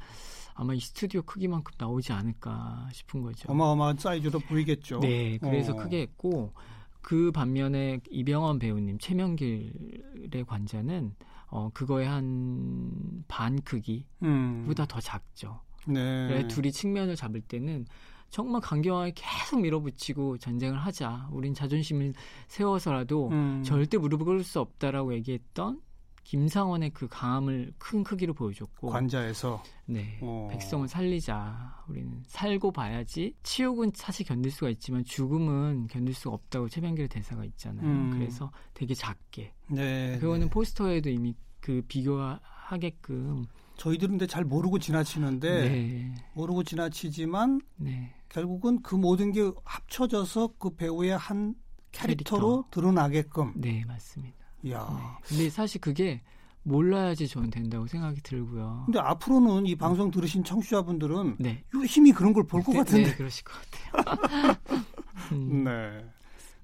아마 0.53 0.73
이 0.73 0.79
스튜디오 0.79 1.21
크기만큼 1.23 1.73
나오지 1.77 2.13
않을까 2.13 2.89
싶은 2.91 3.21
거죠. 3.21 3.51
어마어마한 3.51 3.97
사이즈도 3.97 4.39
보이겠죠. 4.39 4.99
네, 4.99 5.37
그래서 5.37 5.73
어. 5.73 5.75
크게 5.75 6.01
했고 6.01 6.53
그 7.01 7.31
반면에 7.31 7.99
이병헌 8.09 8.59
배우님 8.59 8.97
최명길의 8.99 10.45
관자는 10.47 11.15
어 11.47 11.69
그거의 11.73 12.07
한 12.07 13.23
반 13.27 13.61
크기보다 13.61 14.03
음. 14.23 14.87
더 14.87 14.99
작죠. 14.99 15.61
네. 15.87 16.47
둘이 16.47 16.71
측면을 16.71 17.15
잡을 17.15 17.41
때는 17.41 17.85
정말 18.29 18.61
강경하게 18.61 19.13
계속 19.15 19.61
밀어붙이고 19.61 20.37
전쟁을 20.37 20.77
하자. 20.77 21.27
우린 21.31 21.53
자존심을 21.53 22.13
세워서라도 22.47 23.29
음. 23.29 23.63
절대 23.63 23.97
무릎을 23.97 24.25
꿇을 24.25 24.43
수 24.43 24.59
없다라고 24.59 25.13
얘기했던 25.15 25.81
김상원의 26.23 26.91
그 26.91 27.07
강함을 27.07 27.73
큰 27.77 28.03
크기로 28.03 28.33
보여줬고 28.33 28.89
관자에서 28.89 29.61
네 29.85 30.19
어. 30.21 30.47
백성을 30.51 30.87
살리자 30.87 31.83
우리는 31.87 32.23
살고 32.27 32.71
봐야지 32.71 33.33
치욕은 33.43 33.91
사실 33.95 34.25
견딜 34.25 34.51
수가 34.51 34.69
있지만 34.69 35.03
죽음은 35.03 35.87
견딜 35.87 36.13
수가 36.13 36.35
없다고 36.35 36.69
최명길의 36.69 37.09
대사가 37.09 37.43
있잖아요 37.45 37.85
음. 37.85 38.11
그래서 38.11 38.51
되게 38.73 38.93
작게 38.93 39.53
네, 39.67 40.17
그거는 40.19 40.47
네. 40.47 40.49
포스터에도 40.49 41.09
이미 41.09 41.35
그 41.59 41.81
비교하게끔 41.87 43.45
저희들은 43.77 44.11
근데 44.11 44.27
잘 44.27 44.43
모르고 44.43 44.79
지나치는데 44.79 45.69
네. 45.69 46.15
모르고 46.33 46.63
지나치지만 46.63 47.61
네. 47.77 48.13
결국은 48.29 48.81
그 48.81 48.95
모든 48.95 49.31
게 49.31 49.51
합쳐져서 49.63 50.53
그 50.59 50.75
배우의 50.75 51.17
한 51.17 51.55
캐릭터로 51.91 52.63
캐릭터. 52.63 52.69
드러나게끔 52.71 53.53
네 53.55 53.83
맞습니다 53.85 54.40
야. 54.69 54.87
네. 54.89 55.27
근데 55.27 55.49
사실 55.49 55.81
그게 55.81 56.21
몰라야지 56.63 57.27
저는 57.27 57.49
된다고 57.49 57.87
생각이 57.87 58.21
들고요. 58.21 58.83
근데 58.85 58.99
앞으로는 58.99 59.65
이 59.65 59.75
방송 59.75 60.11
들으신 60.11 60.43
청취자분들은 60.43 61.37
네. 61.39 61.63
힘이 61.87 62.11
그런 62.11 62.33
걸 62.33 62.43
볼것 62.45 62.73
네, 62.73 62.79
같은데. 62.79 63.09
네, 63.09 63.15
그러실 63.15 63.43
것 63.43 63.53
같아요. 63.93 64.57
음. 65.33 65.63
네. 65.63 66.05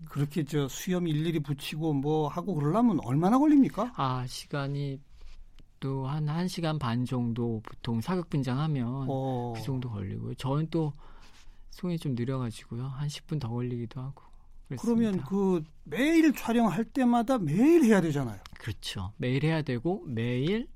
그렇게 0.09 0.43
저 0.45 0.67
수염 0.67 1.07
일일이 1.07 1.39
붙이고 1.39 1.93
뭐 1.93 2.27
하고 2.27 2.53
그러려면 2.53 2.99
얼마나 3.03 3.39
걸립니까? 3.39 3.93
아, 3.95 4.25
시간이 4.27 4.99
또 5.79 6.07
한 6.07 6.25
1시간 6.25 6.79
반 6.79 7.05
정도 7.05 7.61
보통 7.63 8.01
사극 8.01 8.29
분장하면 8.29 9.05
어. 9.09 9.53
그 9.55 9.61
정도 9.63 9.89
걸리고요. 9.89 10.33
저는 10.35 10.67
또 10.69 10.93
손이 11.71 11.99
좀 11.99 12.15
느려가지고요. 12.15 12.83
한 12.87 13.07
10분 13.07 13.39
더 13.39 13.47
걸리기도 13.49 14.01
하고. 14.01 14.23
그러면 14.75 15.23
그 15.23 15.63
매일 15.83 16.33
촬영할 16.33 16.85
때마다 16.85 17.37
매일 17.37 17.83
해야 17.85 18.01
되잖아요. 18.01 18.39
그렇죠. 18.59 19.13
매일 19.17 19.43
해야 19.45 19.61
되고 19.61 20.03
매일 20.05 20.67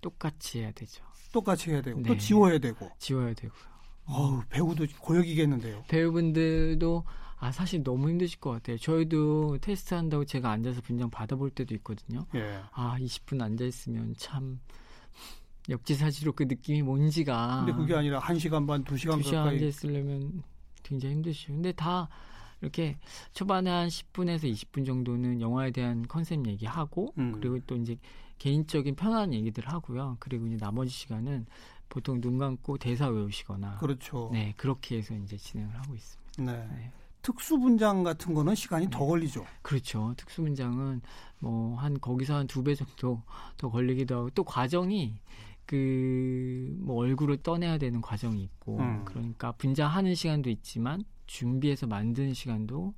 똑같이 0.00 0.60
해야 0.60 0.70
되죠. 0.72 1.02
똑같이 1.32 1.70
해야 1.70 1.82
되고 1.82 2.00
네. 2.00 2.08
또 2.08 2.16
지워야 2.16 2.58
되고. 2.58 2.90
지워야 2.98 3.34
되고요. 3.34 3.70
어우, 4.06 4.42
배우도 4.48 4.86
고역이겠는데요. 5.00 5.84
배우분들도 5.88 7.04
아 7.38 7.52
사실 7.52 7.82
너무 7.82 8.08
힘드실 8.10 8.38
것 8.40 8.50
같아요. 8.50 8.76
저희도 8.78 9.58
테스트 9.60 9.94
한다고 9.94 10.24
제가 10.24 10.50
앉아서 10.50 10.80
분장 10.82 11.10
받아볼 11.10 11.50
때도 11.50 11.74
있거든요. 11.76 12.26
예. 12.34 12.60
아 12.72 12.96
20분 12.98 13.40
앉아 13.40 13.64
있으면 13.64 14.14
참 14.18 14.60
역지사지로 15.68 16.32
그 16.32 16.42
느낌이 16.44 16.82
뭔지가. 16.82 17.64
근데 17.64 17.72
그게 17.72 17.94
아니라 17.94 18.18
1 18.18 18.38
시간 18.38 18.66
반, 18.66 18.84
2 18.88 18.96
시간, 18.96 19.20
2시간 19.20 19.34
가까이 19.36 19.54
앉아 19.54 19.64
있으려면 19.64 20.42
굉장히 20.82 21.14
힘드시죠. 21.16 21.52
근데 21.52 21.72
다 21.72 22.08
이렇게 22.60 22.98
초반에 23.32 23.70
한 23.70 23.88
10분에서 23.88 24.42
20분 24.52 24.84
정도는 24.86 25.40
영화에 25.40 25.70
대한 25.70 26.06
컨셉 26.06 26.46
얘기하고 26.46 27.12
음. 27.18 27.32
그리고 27.32 27.58
또 27.66 27.76
이제 27.76 27.96
개인적인 28.38 28.94
편안한 28.96 29.32
얘기들 29.34 29.66
하고요. 29.68 30.16
그리고 30.20 30.46
이제 30.46 30.56
나머지 30.56 30.90
시간은 30.90 31.46
보통 31.88 32.20
눈 32.20 32.38
감고 32.38 32.78
대사 32.78 33.08
외우시거나 33.08 33.78
그렇죠. 33.78 34.30
네 34.32 34.54
그렇게 34.56 34.98
해서 34.98 35.14
이제 35.14 35.36
진행을 35.36 35.74
하고 35.76 35.94
있습니다. 35.94 36.42
네. 36.44 36.68
네. 36.74 36.92
특수 37.22 37.58
분장 37.58 38.02
같은 38.02 38.32
거는 38.32 38.54
시간이 38.54 38.86
네. 38.86 38.90
더 38.90 39.04
걸리죠. 39.04 39.44
그렇죠. 39.62 40.14
특수 40.16 40.40
분장은 40.42 41.02
뭐 41.40 41.76
한 41.76 42.00
거기서 42.00 42.34
한 42.36 42.46
두 42.46 42.62
배 42.62 42.74
정도 42.74 43.22
더 43.58 43.68
걸리기도 43.70 44.16
하고 44.16 44.30
또 44.30 44.44
과정이 44.44 45.18
그 45.66 46.76
뭐 46.80 46.96
얼굴을 46.96 47.38
떠내야 47.42 47.78
되는 47.78 48.00
과정이 48.00 48.42
있고 48.42 48.78
음. 48.78 49.04
그러니까 49.04 49.52
분장하는 49.52 50.14
시간도 50.14 50.48
있지만 50.50 51.04
준비해서 51.30 51.86
만드는 51.86 52.34
시간도 52.34 52.92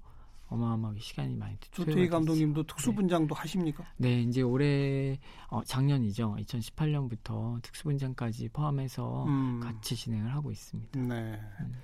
어마어마하게 0.49 1.01
시간이 1.01 1.37
많이. 1.37 1.57
조태희 1.71 2.09
감독님도 2.09 2.65
특수분장도 2.65 3.35
네. 3.35 3.41
하십니까? 3.41 3.85
네, 3.99 4.23
이제 4.23 4.41
올해 4.43 5.19
어, 5.49 5.63
작년이죠. 5.63 6.37
2018년부터 6.41 7.61
특수분장까지 7.63 8.49
포함해서 8.49 9.25
음. 9.27 9.61
같이 9.61 9.95
진행을 9.97 10.35
하고 10.35 10.51
있습니다. 10.51 10.99
네. 10.99 11.41
음. 11.61 11.75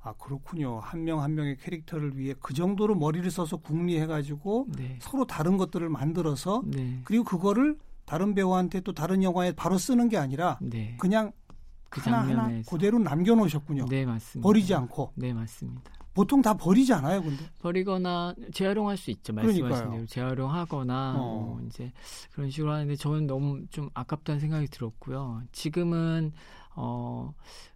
아 0.00 0.12
그렇군요. 0.14 0.78
한 0.78 1.02
명한 1.02 1.24
한 1.24 1.34
명의 1.34 1.56
캐릭터를 1.56 2.16
위해 2.16 2.34
그 2.40 2.54
정도로 2.54 2.94
머리를 2.94 3.28
써서 3.32 3.56
궁리해가지고 3.56 4.68
네. 4.76 4.98
서로 5.02 5.26
다른 5.26 5.56
것들을 5.56 5.88
만들어서 5.88 6.62
네. 6.64 7.00
그리고 7.04 7.24
그거를 7.24 7.76
다른 8.04 8.34
배우한테 8.34 8.80
또 8.80 8.92
다른 8.92 9.24
영화에 9.24 9.52
바로 9.52 9.76
쓰는 9.78 10.08
게 10.08 10.16
아니라 10.16 10.58
네. 10.62 10.96
그냥 10.98 11.32
그 11.88 12.00
하나하나 12.00 12.34
장면에서 12.42 12.70
그대로 12.70 12.98
남겨놓으셨군요. 12.98 13.86
네 13.86 14.04
맞습니다. 14.06 14.46
버리지 14.46 14.74
않고. 14.74 15.12
네 15.16 15.32
맞습니다. 15.32 15.90
보통 16.14 16.42
다 16.42 16.52
버리지 16.54 16.92
않아요, 16.94 17.22
근데? 17.22 17.44
버리거나 17.60 18.34
재활용할 18.52 18.96
수 18.96 19.10
있죠. 19.12 19.32
말씀하신. 19.32 19.90
대로 19.90 20.06
재활용하거나 20.06 21.14
어. 21.16 21.18
뭐 21.18 21.60
이제 21.66 21.92
그런 22.32 22.50
식으로 22.50 22.72
하는데 22.72 22.96
저는 22.96 23.26
너무 23.28 23.64
좀 23.70 23.88
아깝다는 23.94 24.40
생각이 24.40 24.66
들었고요. 24.68 25.42
지금은 25.52 26.32
어. 26.74 27.32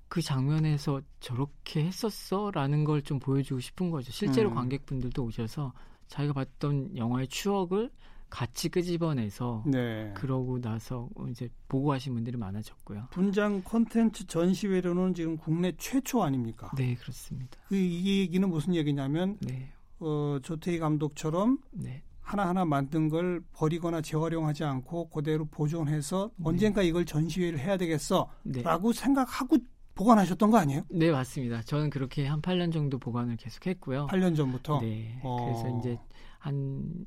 그 0.09 0.21
장면에서 0.21 1.00
저렇게 1.21 1.85
했었어라는 1.87 2.85
걸 2.85 3.00
좀 3.02 3.19
보여주고 3.19 3.61
싶은 3.61 3.90
거죠. 3.90 4.12
실제로 4.12 4.50
음. 4.50 4.54
관객분들도 4.57 5.25
오셔서 5.25 5.73
자기가 6.09 6.35
봤던 6.35 6.97
영화의 6.99 7.28
추억을 7.28 7.90
같이 8.33 8.71
끄집어내서 8.71 9.65
네. 9.67 10.11
그러고 10.15 10.59
나서 10.59 11.11
이제 11.29 11.51
보고 11.69 11.89
가신 11.89 12.15
분들이 12.15 12.39
많아졌고요. 12.39 13.09
분장 13.11 13.61
콘텐츠 13.62 14.27
전시회로는 14.27 15.12
지금 15.12 15.37
국내 15.37 15.73
최초 15.77 16.23
아닙니까? 16.23 16.71
네, 16.75 16.95
그렇습니다. 16.95 17.59
그 17.69 17.77
이 17.77 18.21
얘기는 18.21 18.49
무슨 18.49 18.75
얘기냐면 18.75 19.37
네, 19.43 19.71
어, 19.99 20.39
조태희 20.43 20.79
감독처럼 20.79 21.59
네, 21.73 22.03
하나하나 22.23 22.65
만든 22.65 23.11
걸 23.11 23.43
버리거나 23.53 24.01
재활용하지 24.01 24.65
않고 24.65 25.11
그대로 25.11 25.45
보존해서 25.45 26.31
언젠가 26.43 26.81
이걸 26.83 27.05
전시회를 27.05 27.59
해야 27.59 27.77
되겠어라고 27.77 28.33
네. 28.45 28.99
생각하고 28.99 29.59
보관하셨던 29.95 30.51
거 30.51 30.57
아니에요? 30.57 30.85
네, 30.91 31.11
맞습니다. 31.11 31.61
저는 31.65 31.91
그렇게 31.91 32.27
한 32.27 32.41
8년 32.41 32.73
정도 32.73 32.99
보관을 32.99 33.37
계속 33.37 33.67
했고요. 33.67 34.07
8년 34.07 34.35
전부터. 34.35 34.81
네. 34.81 35.21
어. 35.23 35.45
그래서 35.45 35.79
이제 35.81 35.99
한 36.39 37.07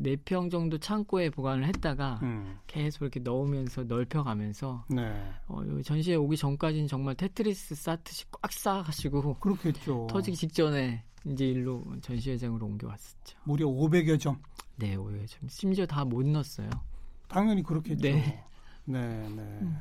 4평 0.00 0.50
정도 0.50 0.78
창고에 0.78 1.30
보관을 1.30 1.66
했다가 1.66 2.20
음, 2.22 2.58
계속 2.66 3.02
이렇게 3.02 3.20
넣으면서 3.20 3.84
넓혀가면서 3.84 4.84
어, 4.88 4.94
네. 4.94 5.02
요 5.68 5.82
전시회 5.82 6.16
오기 6.16 6.36
전까지는 6.36 6.86
정말 6.88 7.14
테트리스 7.14 7.74
쌓듯이 7.74 8.24
꽉 8.30 8.52
쌓아가지고 8.52 9.34
그렇겠죠. 9.40 10.06
터지기 10.10 10.36
직전에 10.36 11.02
이제 11.26 11.46
일로 11.46 11.84
전시회장으로 12.00 12.64
옮겨왔었죠. 12.66 13.38
무려 13.44 13.66
500여 13.66 14.18
점. 14.20 14.40
네, 14.76 14.94
오히려 14.96 15.26
좀 15.26 15.48
심지어 15.48 15.84
다 15.86 16.04
못 16.04 16.24
넣었어요. 16.26 16.70
당연히 17.28 17.62
그렇겠죠. 17.62 18.00
네. 18.00 18.44
네, 18.84 19.28
네. 19.28 19.42
음. 19.62 19.78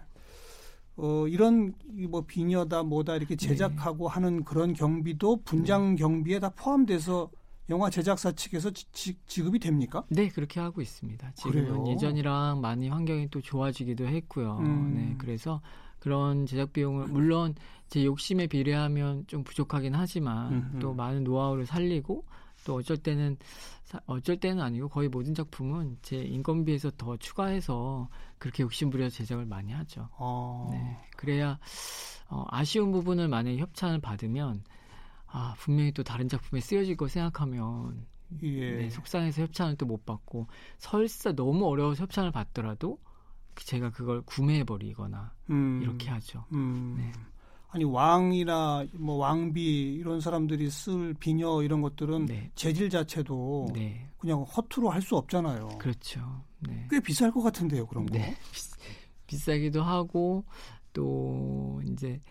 어, 0.98 1.28
이런 1.28 1.74
이뭐 1.96 2.22
비녀다 2.26 2.82
뭐다 2.84 3.16
이렇게 3.16 3.36
네. 3.36 3.48
제작하고 3.48 4.08
하는 4.08 4.44
그런 4.44 4.74
경비도 4.74 5.44
분장 5.44 5.96
경비에 5.96 6.40
다 6.40 6.50
포함돼서 6.50 7.30
영화 7.70 7.90
제작사 7.90 8.32
측에서 8.32 8.72
지, 8.72 9.18
급이 9.28 9.60
됩니까? 9.60 10.04
네, 10.10 10.30
그렇게 10.30 10.60
하고 10.60 10.82
있습니다. 10.82 11.32
지금은 11.34 11.66
그래요? 11.66 11.86
예전이랑 11.88 12.62
많이 12.62 12.88
환경이 12.90 13.30
또 13.30 13.42
좋아지기도 13.42 14.08
했고요. 14.08 14.58
음. 14.60 14.94
네, 14.96 15.16
그래서 15.18 15.62
그런 16.00 16.46
제작 16.46 16.72
비용을 16.72 17.08
물론 17.08 17.56
제 17.90 18.06
욕심에 18.06 18.48
비례하면 18.48 19.26
좀 19.28 19.44
부족하긴 19.44 19.96
하지만 19.96 20.54
음흠. 20.54 20.80
또 20.80 20.94
많은 20.94 21.24
노하우를 21.24 21.66
살리고 21.66 22.24
또 22.66 22.76
어쩔 22.76 22.98
때는 22.98 23.38
사- 23.84 24.00
어쩔 24.06 24.38
때는 24.38 24.62
아니고 24.62 24.90
거의 24.90 25.10
모든 25.10 25.34
작품은 25.34 25.98
제 26.02 26.18
인건비에서 26.18 26.92
더 26.98 27.18
추가해서 27.18 28.10
그렇게 28.38 28.64
욕심부려 28.64 29.10
제작을 29.10 29.46
많이 29.46 29.72
하죠. 29.74 30.08
어, 30.18 30.70
네, 30.72 30.98
그래야 31.18 31.60
어, 32.30 32.46
아쉬운 32.50 32.92
부분을 32.92 33.28
만약에 33.28 33.58
협찬을 33.58 34.00
받으면 34.00 34.64
아 35.28 35.56
분명히 35.60 35.92
또 35.92 36.04
다른 36.04 36.28
작품에 36.30 36.62
쓰여질 36.62 36.96
거 36.98 37.08
생각하면 37.08 38.06
예. 38.42 38.72
네, 38.76 38.90
속상해서 38.90 39.42
협찬을 39.44 39.76
또 39.78 39.86
못 39.86 40.06
받고 40.06 40.48
설사 40.80 41.32
너무 41.34 41.66
어려워서 41.68 42.04
협찬을 42.04 42.32
받더라도 42.32 42.98
제가 43.56 43.90
그걸 43.92 44.22
구매해 44.22 44.64
버리거나 44.64 45.34
음, 45.50 45.80
이렇게 45.82 46.10
하죠. 46.10 46.46
음. 46.54 46.96
네. 46.98 47.12
아니 47.70 47.84
왕이나 47.84 48.86
뭐 48.94 49.16
왕비 49.18 49.96
이런 49.96 50.22
사람들이 50.22 50.70
쓸 50.70 51.14
비녀 51.16 51.62
이런 51.64 51.82
것들은 51.82 52.26
네. 52.26 52.50
재질 52.56 52.90
자체도 52.90 53.72
네, 53.74 54.10
그냥 54.18 54.44
허투루 54.44 54.90
할 54.90 55.02
수 55.02 55.16
없잖아요. 55.18 55.68
그렇죠. 55.80 56.44
네, 56.60 56.88
꽤 56.90 57.00
비쌀 57.00 57.32
것 57.32 57.42
같은데요, 57.42 57.86
그런 57.88 58.06
거. 58.06 58.18
네. 58.18 58.36
비싸기도 59.28 59.84
하고 59.84 60.46
또 60.94 61.82
이제 61.86 62.22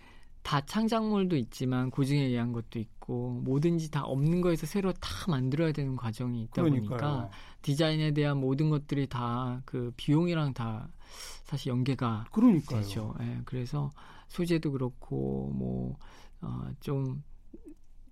다 0.47 0.61
창작물도 0.61 1.35
있지만 1.37 1.91
고증에 1.91 2.21
의한 2.23 2.53
것도 2.53 2.79
있고 2.79 3.41
뭐든지 3.45 3.91
다 3.91 4.05
없는 4.05 4.41
거에서 4.43 4.65
새로 4.65 4.93
다 4.93 5.09
만들어야 5.29 5.73
되는 5.73 5.97
과정이 5.97 6.41
있다 6.45 6.63
그러니까요. 6.63 6.89
보니까 6.89 7.31
디자인에 7.63 8.13
대한 8.13 8.37
모든 8.39 8.71
것들이 8.71 9.09
다 9.09 9.61
그 9.65 9.93
비용이랑 9.97 10.55
다 10.55 10.89
사실 11.43 11.71
연계가 11.71 12.27
그러니까요. 12.31 12.81
되죠. 12.81 13.15
예, 13.23 13.41
그래서 13.45 13.91
소재도 14.29 14.71
그렇고 14.71 15.51
뭐, 15.53 15.97
뭐좀 16.39 17.25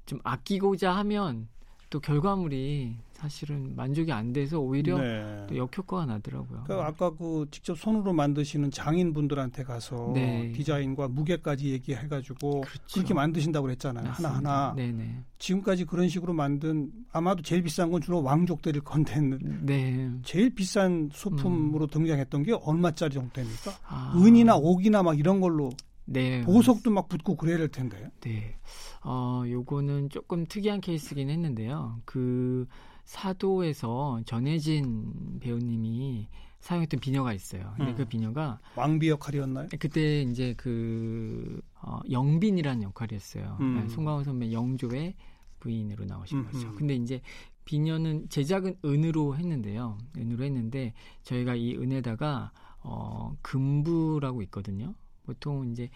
좀 0.07 0.19
아끼고자 0.25 0.91
하면 0.91 1.49
또 1.95 2.01
결과물이 2.01 2.97
사실은 3.13 3.77
만족이 3.77 4.11
안 4.11 4.33
돼서 4.33 4.59
오히려 4.59 4.99
네. 4.99 5.47
또 5.49 5.57
역효과가 5.57 6.07
나더라고요. 6.07 6.65
그러니까 6.65 6.89
아까 6.89 7.11
그 7.17 7.47
직접 7.53 7.79
손으로 7.79 8.13
만드시는 8.13 8.73
장인분들한테 8.73 9.63
가서 9.63 10.11
네. 10.13 10.51
디자인과 10.51 11.07
무게까지 11.07 11.71
얘기해가지고 11.71 12.63
그렇죠. 12.63 12.95
그렇게 12.95 13.15
만드신다고 13.15 13.67
그랬잖아요. 13.67 14.09
맞습니다. 14.09 14.37
하나하나. 14.37 14.75
네네. 14.75 15.23
지금까지 15.39 15.85
그런 15.85 16.09
식으로 16.09 16.33
만든 16.33 16.91
아마도 17.13 17.45
제일 17.45 17.63
비싼 17.63 17.93
건 17.93 18.01
주로 18.01 18.25
왕족들일 18.25 18.81
건데 18.81 19.21
네. 19.61 20.11
제일 20.25 20.53
비싼 20.53 21.11
소품으로 21.13 21.87
등장했던 21.87 22.43
게 22.43 22.55
얼마짜리 22.55 23.15
정도 23.15 23.33
됩니까? 23.35 23.71
아, 23.87 24.13
은이나 24.17 24.57
옥이나 24.57 25.05
막 25.05 25.17
이런 25.17 25.41
걸로 25.41 25.71
네. 26.07 26.43
보석도 26.43 26.91
막 26.91 27.09
붙고 27.09 27.37
그래야 27.37 27.59
될 27.59 27.69
텐데. 27.69 28.11
네. 28.21 28.57
어, 29.03 29.43
요거는 29.47 30.11
조금 30.11 30.47
특이한 30.47 30.81
케이스긴 30.81 31.31
했는데요. 31.31 32.01
그 32.05 32.67
사도에서 33.05 34.21
전혜진 34.25 35.39
배우님이 35.41 36.29
사용했던 36.61 37.01
비녀가 37.01 37.35
있어요. 37.35 37.75
근데 37.77 37.93
음. 37.93 37.97
그 37.97 38.05
비녀가 38.07 38.59
왕비 38.75 39.11
역할이었나요? 39.11 39.69
그때 39.79 40.23
이제 40.23 40.55
그 40.57 41.61
어, 41.83 42.01
영빈이라는 42.11 42.83
역할이었어요. 42.83 43.59
음. 43.61 43.81
네, 43.81 43.89
송강호 43.89 44.25
선배 44.25 44.51
영조의 44.51 45.15
부인으로 45.61 46.07
나오신 46.07 46.39
음흠. 46.39 46.53
거죠. 46.53 46.75
근데 46.75 46.95
이제 46.95 47.21
비녀는 47.67 48.29
제작은 48.31 48.77
은으로 48.85 49.37
했는데요. 49.37 49.99
은으로 50.17 50.45
했는데 50.45 50.95
저희가 51.23 51.55
이 51.55 51.77
은에다가 51.77 52.53
어, 52.81 53.37
금부라고 53.43 54.43
있거든요. 54.43 54.95
보통 55.25 55.71
이제 55.73 55.91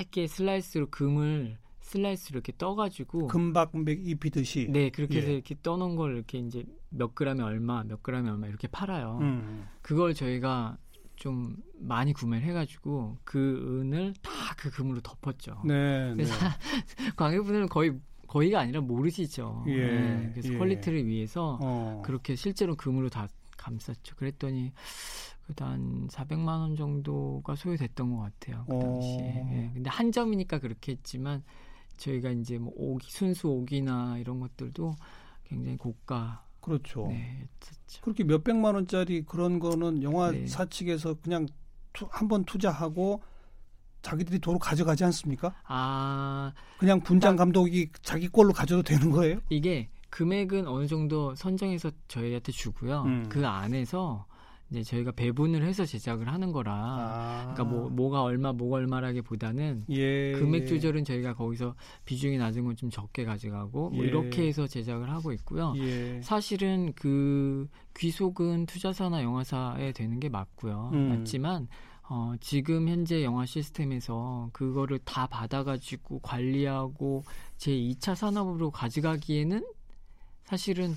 얇게 0.00 0.26
슬라이스로 0.26 0.88
금을 0.90 1.58
슬라이스로 1.80 2.38
이렇게 2.38 2.52
떠가지고 2.56 3.28
금박 3.28 3.72
입히듯이. 3.86 4.68
네 4.70 4.90
그렇게 4.90 5.18
해서 5.18 5.28
예. 5.28 5.34
이렇게 5.34 5.54
떠놓은 5.62 5.96
걸 5.96 6.16
이렇게 6.16 6.38
이제 6.38 6.64
몇 6.88 7.14
그램에 7.14 7.42
얼마, 7.42 7.84
몇 7.84 8.02
그램에 8.02 8.30
얼마 8.30 8.48
이렇게 8.48 8.66
팔아요. 8.68 9.18
음. 9.20 9.66
그걸 9.82 10.14
저희가 10.14 10.78
좀 11.16 11.56
많이 11.78 12.12
구매를 12.12 12.46
해가지고 12.48 13.18
그 13.24 13.80
은을 13.82 14.14
다 14.22 14.32
그 14.64 14.70
금으로 14.70 15.00
덮었죠. 15.02 15.60
네. 15.64 16.08
네. 16.08 16.14
그래서 16.14 16.34
관객분들은 17.16 17.68
거의 17.68 17.92
거의가 18.26 18.60
아니라 18.60 18.80
모르시죠. 18.80 19.64
예, 19.68 19.76
네, 19.76 20.30
그래서 20.32 20.54
예. 20.54 20.58
quality를 20.58 21.06
위해서 21.06 21.58
어. 21.60 22.02
그렇게 22.04 22.34
실제로 22.34 22.74
금으로 22.74 23.10
다 23.10 23.28
감쌌죠. 23.58 24.16
그랬더니 24.16 24.72
그 25.46 25.77
한 25.77 26.08
400만 26.08 26.46
원 26.48 26.76
정도가 26.76 27.54
소요됐던 27.56 28.14
것 28.16 28.22
같아요. 28.22 28.64
그 28.68 28.74
어. 28.76 28.80
당시에. 28.80 29.46
예. 29.52 29.70
근데 29.74 29.90
한 29.90 30.10
점이니까 30.12 30.58
그렇게 30.58 30.92
했지만 30.92 31.42
저희가 31.98 32.30
이제 32.30 32.58
뭐 32.58 32.72
옥이, 32.76 33.10
순수 33.10 33.48
옥이나 33.48 34.16
이런 34.18 34.40
것들도 34.40 34.94
굉장히 35.44 35.76
고가 35.76 36.44
그렇죠. 36.60 37.06
네, 37.08 37.46
했었죠. 37.62 38.00
그렇게 38.02 38.24
몇 38.24 38.42
백만 38.42 38.74
원짜리 38.74 39.22
그런 39.22 39.58
거는 39.58 40.02
영화사 40.02 40.64
네. 40.64 40.70
측에서 40.70 41.14
그냥 41.22 41.46
한 42.10 42.26
번 42.26 42.44
투자하고 42.44 43.22
자기들이 44.02 44.38
도로 44.40 44.58
가져가지 44.58 45.04
않습니까? 45.04 45.54
아 45.64 46.52
그냥 46.78 47.00
분장 47.00 47.36
감독이 47.36 47.88
자기 48.02 48.28
걸로 48.28 48.52
가져도 48.52 48.82
되는 48.82 49.10
거예요? 49.10 49.38
이게 49.48 49.88
금액은 50.10 50.66
어느 50.66 50.86
정도 50.86 51.34
선정해서 51.36 51.90
저희한테 52.08 52.50
주고요. 52.52 53.02
음. 53.02 53.28
그 53.28 53.46
안에서 53.46 54.26
이제 54.74 54.82
저희가 54.82 55.12
배분을 55.12 55.64
해서 55.64 55.84
제작을 55.84 56.28
하는 56.28 56.52
거라. 56.52 56.72
아. 56.74 57.54
그러니까 57.54 57.64
뭐 57.64 57.88
뭐가 57.88 58.22
얼마 58.22 58.52
뭐가 58.52 58.76
얼마라기보다는 58.76 59.84
예, 59.90 60.32
금액 60.32 60.62
예. 60.62 60.66
조절은 60.66 61.04
저희가 61.04 61.34
거기서 61.34 61.74
비중이 62.04 62.36
낮은 62.38 62.64
건 62.64 62.74
좀 62.74 62.90
적게 62.90 63.24
가져가고 63.24 63.90
뭐 63.90 64.04
예. 64.04 64.08
이렇게 64.08 64.46
해서 64.48 64.66
제작을 64.66 65.08
하고 65.08 65.32
있고요. 65.32 65.74
예. 65.76 66.20
사실은 66.22 66.92
그 66.94 67.68
귀속은 67.96 68.66
투자사나 68.66 69.22
영화사에 69.22 69.92
되는 69.92 70.18
게 70.18 70.28
맞고요. 70.28 70.90
음. 70.92 71.08
맞지만 71.10 71.68
어, 72.08 72.34
지금 72.40 72.88
현재 72.88 73.22
영화 73.22 73.46
시스템에서 73.46 74.50
그거를 74.52 74.98
다 75.04 75.26
받아가지고 75.26 76.18
관리하고 76.18 77.22
제 77.56 77.70
2차 77.70 78.14
산업으로 78.16 78.70
가져가기에는 78.72 79.64
사실은 80.44 80.94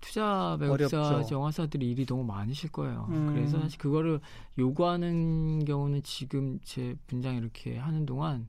투자 0.00 0.54
어렵죠. 0.54 1.26
영화사들이 1.30 1.90
일이 1.90 2.06
너무 2.06 2.24
많으실 2.24 2.70
거예요. 2.70 3.06
음. 3.10 3.32
그래서 3.32 3.60
사실 3.60 3.78
그거를 3.78 4.20
요구하는 4.58 5.64
경우는 5.64 6.02
지금 6.02 6.58
제 6.62 6.96
분장 7.06 7.36
이렇게 7.36 7.76
하는 7.76 8.06
동안 8.06 8.48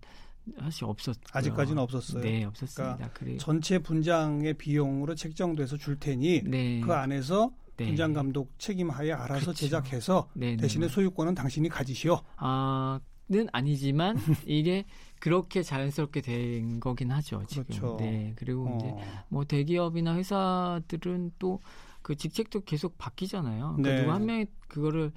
사실 0.60 0.86
없었고요. 0.86 1.26
아직까지는 1.34 1.82
없었어요. 1.82 2.24
네, 2.24 2.44
없었습니다. 2.44 2.96
그러니까 2.96 3.20
그래 3.20 3.38
전체 3.38 3.80
분장의 3.80 4.56
비용으로 4.56 5.16
책정돼서 5.16 5.78
줄 5.78 6.00
테니 6.00 6.44
네, 6.46 6.82
그 6.82 6.94
안에서 6.94 7.52
네. 7.78 7.86
분장 7.86 8.14
감독 8.14 8.52
책임하에 8.58 9.12
알아서 9.12 9.46
그렇죠. 9.46 9.54
제작해서 9.54 10.30
네, 10.34 10.52
네, 10.52 10.58
대신에 10.58 10.88
네. 10.88 10.94
소유권은 10.94 11.36
당신이 11.36 11.70
가지시오. 11.70 12.22
아 12.38 13.00
는 13.32 13.48
아니지만 13.52 14.16
이게 14.48 14.86
그렇게 15.20 15.62
자연스럽게 15.62 16.22
된 16.22 16.80
거긴 16.80 17.12
하죠. 17.12 17.44
지금. 17.46 17.64
그렇죠. 17.66 17.98
네, 18.00 18.34
그리고 18.36 18.76
이제 18.76 18.88
어. 18.90 19.00
뭐 19.30 19.46
대기업이나 19.46 20.16
회사들은 20.16 21.34
또 21.38 21.60
그 22.02 22.16
직책도 22.16 22.62
계속 22.62 22.98
바뀌잖아요. 22.98 23.76
그러니까 23.78 23.90
네. 23.90 24.02
누구 24.02 24.12
한 24.12 24.26
명이 24.26 24.46
그거를 24.68 25.12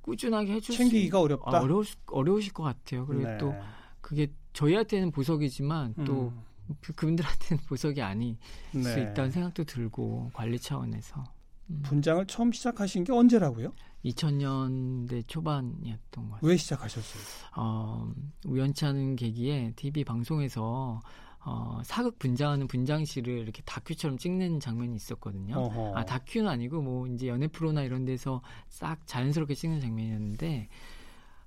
꾸준하게 0.00 0.52
해줄 0.54 0.74
챙기기가 0.74 1.18
수 1.18 1.24
어렵다. 1.24 1.58
아, 1.58 1.60
어려우 1.60 1.84
어려우실 2.06 2.52
것 2.52 2.62
같아요. 2.62 3.06
그리고 3.06 3.24
네. 3.24 3.38
또 3.38 3.54
그게 4.00 4.28
저희한테는 4.52 5.10
보석이지만 5.10 5.94
또 6.04 6.32
음. 6.68 6.76
그, 6.80 6.92
그분들한테는 6.94 7.64
보석이 7.68 8.00
아닐 8.00 8.36
수 8.72 8.78
네. 8.78 9.02
있다는 9.02 9.30
생각도 9.30 9.64
들고 9.64 10.30
관리 10.32 10.58
차원에서 10.58 11.24
음. 11.70 11.82
분장을 11.84 12.26
처음 12.26 12.52
시작하신 12.52 13.04
게 13.04 13.12
언제라고요? 13.12 13.72
2000년대 14.04 15.26
초반이었던 15.26 16.24
것 16.24 16.30
같아요. 16.32 16.48
왜 16.48 16.56
시작하셨어요? 16.56 17.22
어, 17.56 18.12
우연치 18.46 18.84
않은 18.86 19.16
계기에 19.16 19.72
TV 19.76 20.04
방송에서 20.04 21.00
어, 21.46 21.80
사극 21.84 22.18
분장하는 22.18 22.66
분장실을 22.66 23.38
이렇게 23.38 23.62
다큐처럼 23.64 24.16
찍는 24.16 24.60
장면이 24.60 24.96
있었거든요. 24.96 25.56
어허. 25.56 25.92
아 25.94 26.04
다큐는 26.04 26.48
아니고 26.48 26.80
뭐 26.80 27.06
이제 27.06 27.28
연애 27.28 27.48
프로나 27.48 27.82
이런 27.82 28.04
데서 28.04 28.40
싹 28.68 29.06
자연스럽게 29.06 29.54
찍는 29.54 29.80
장면이었는데 29.80 30.68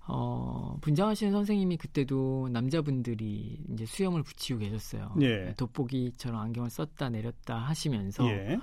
어, 0.10 0.78
분장하시는 0.82 1.34
선생님이 1.34 1.78
그때도 1.78 2.50
남자분들이 2.52 3.60
이제 3.72 3.86
수염을 3.86 4.24
붙이고 4.24 4.60
계셨어요. 4.60 5.16
예. 5.22 5.54
돋보기처럼 5.58 6.40
안경을 6.40 6.70
썼다 6.70 7.10
내렸다 7.10 7.58
하시면서 7.58 8.26
예. 8.30 8.58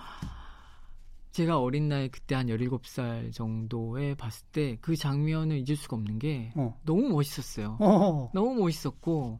제가 1.34 1.58
어린 1.58 1.88
나이 1.88 2.08
그때 2.08 2.36
한 2.36 2.46
17살 2.46 3.32
정도에 3.32 4.14
봤을 4.14 4.46
때 4.52 4.76
그 4.80 4.94
장면을 4.94 5.58
잊을 5.58 5.76
수가 5.76 5.96
없는 5.96 6.20
게 6.20 6.52
어. 6.54 6.78
너무 6.84 7.08
멋있었어요. 7.08 7.76
어. 7.80 8.30
너무 8.32 8.54
멋있었고 8.54 9.38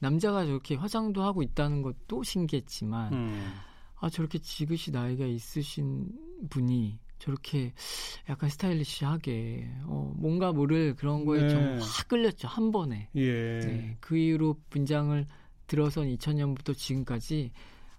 남자가 0.00 0.44
저렇게 0.44 0.74
화장도 0.74 1.22
하고 1.22 1.42
있다는 1.42 1.82
것도 1.82 2.24
신기했지만 2.24 3.12
음. 3.12 3.52
아 3.94 4.10
저렇게 4.10 4.38
지그시 4.38 4.90
나이가 4.90 5.24
있으신 5.24 6.10
분이 6.50 6.98
저렇게 7.20 7.72
약간 8.28 8.50
스타일리시하게 8.50 9.70
어, 9.84 10.12
뭔가 10.16 10.52
모를 10.52 10.96
그런 10.96 11.24
거에 11.24 11.42
네. 11.42 11.48
좀확 11.48 12.08
끌렸죠 12.08 12.48
한 12.48 12.72
번에 12.72 13.08
예. 13.14 13.60
네, 13.60 13.96
그 14.00 14.16
이후로 14.16 14.56
분장을 14.68 15.24
들어선 15.68 16.08
2000년부터 16.08 16.76
지금까지 16.76 17.52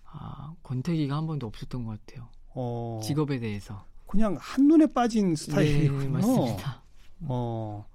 아, 0.03 0.53
권태기가 0.63 1.15
한 1.15 1.25
번도 1.25 1.47
없었던 1.47 1.85
것 1.85 1.99
같아요 2.05 2.29
어. 2.59 2.99
직업에 3.03 3.39
대해서 3.39 3.85
그냥 4.07 4.35
한눈에 4.39 4.87
빠진 4.87 5.35
스타일이군요. 5.35 5.99
네, 5.99 6.07
맞습니다 6.07 6.83
어. 7.21 7.85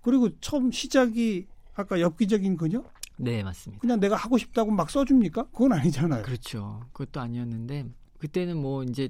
그리고 0.00 0.28
처음 0.40 0.70
시작이 0.70 1.46
아까 1.74 2.00
엽기적인 2.00 2.56
그녀? 2.56 2.84
네 3.16 3.42
맞습니다 3.42 3.80
그냥 3.80 3.98
내가 3.98 4.14
하고 4.14 4.38
싶다고 4.38 4.70
막 4.70 4.90
써줍니까? 4.90 5.44
그건 5.52 5.72
아니잖아요. 5.72 6.22
그렇죠. 6.22 6.84
그것도 6.92 7.20
아니었는데 7.20 7.86
그때는 8.18 8.56
뭐 8.58 8.84
이제 8.84 9.08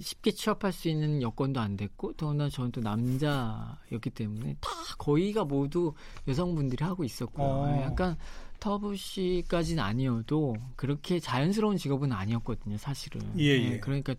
쉽게 0.00 0.30
취업할 0.30 0.72
수 0.72 0.88
있는 0.88 1.22
여건도 1.22 1.60
안 1.60 1.76
됐고 1.76 2.12
더구나 2.14 2.48
저는 2.48 2.70
또 2.72 2.80
남자였기 2.80 4.10
때문에 4.10 4.56
다 4.60 4.70
거의가 4.98 5.44
모두 5.44 5.92
여성분들이 6.28 6.84
하고 6.84 7.04
있었고요. 7.04 7.46
어. 7.46 7.82
약간 7.82 8.16
터부시까지는 8.60 9.82
아니어도 9.82 10.54
그렇게 10.76 11.18
자연스러운 11.18 11.76
직업은 11.76 12.12
아니었거든요, 12.12 12.76
사실은. 12.76 13.20
네, 13.34 13.42
예, 13.42 13.72
예. 13.72 13.80
그러니까 13.80 14.14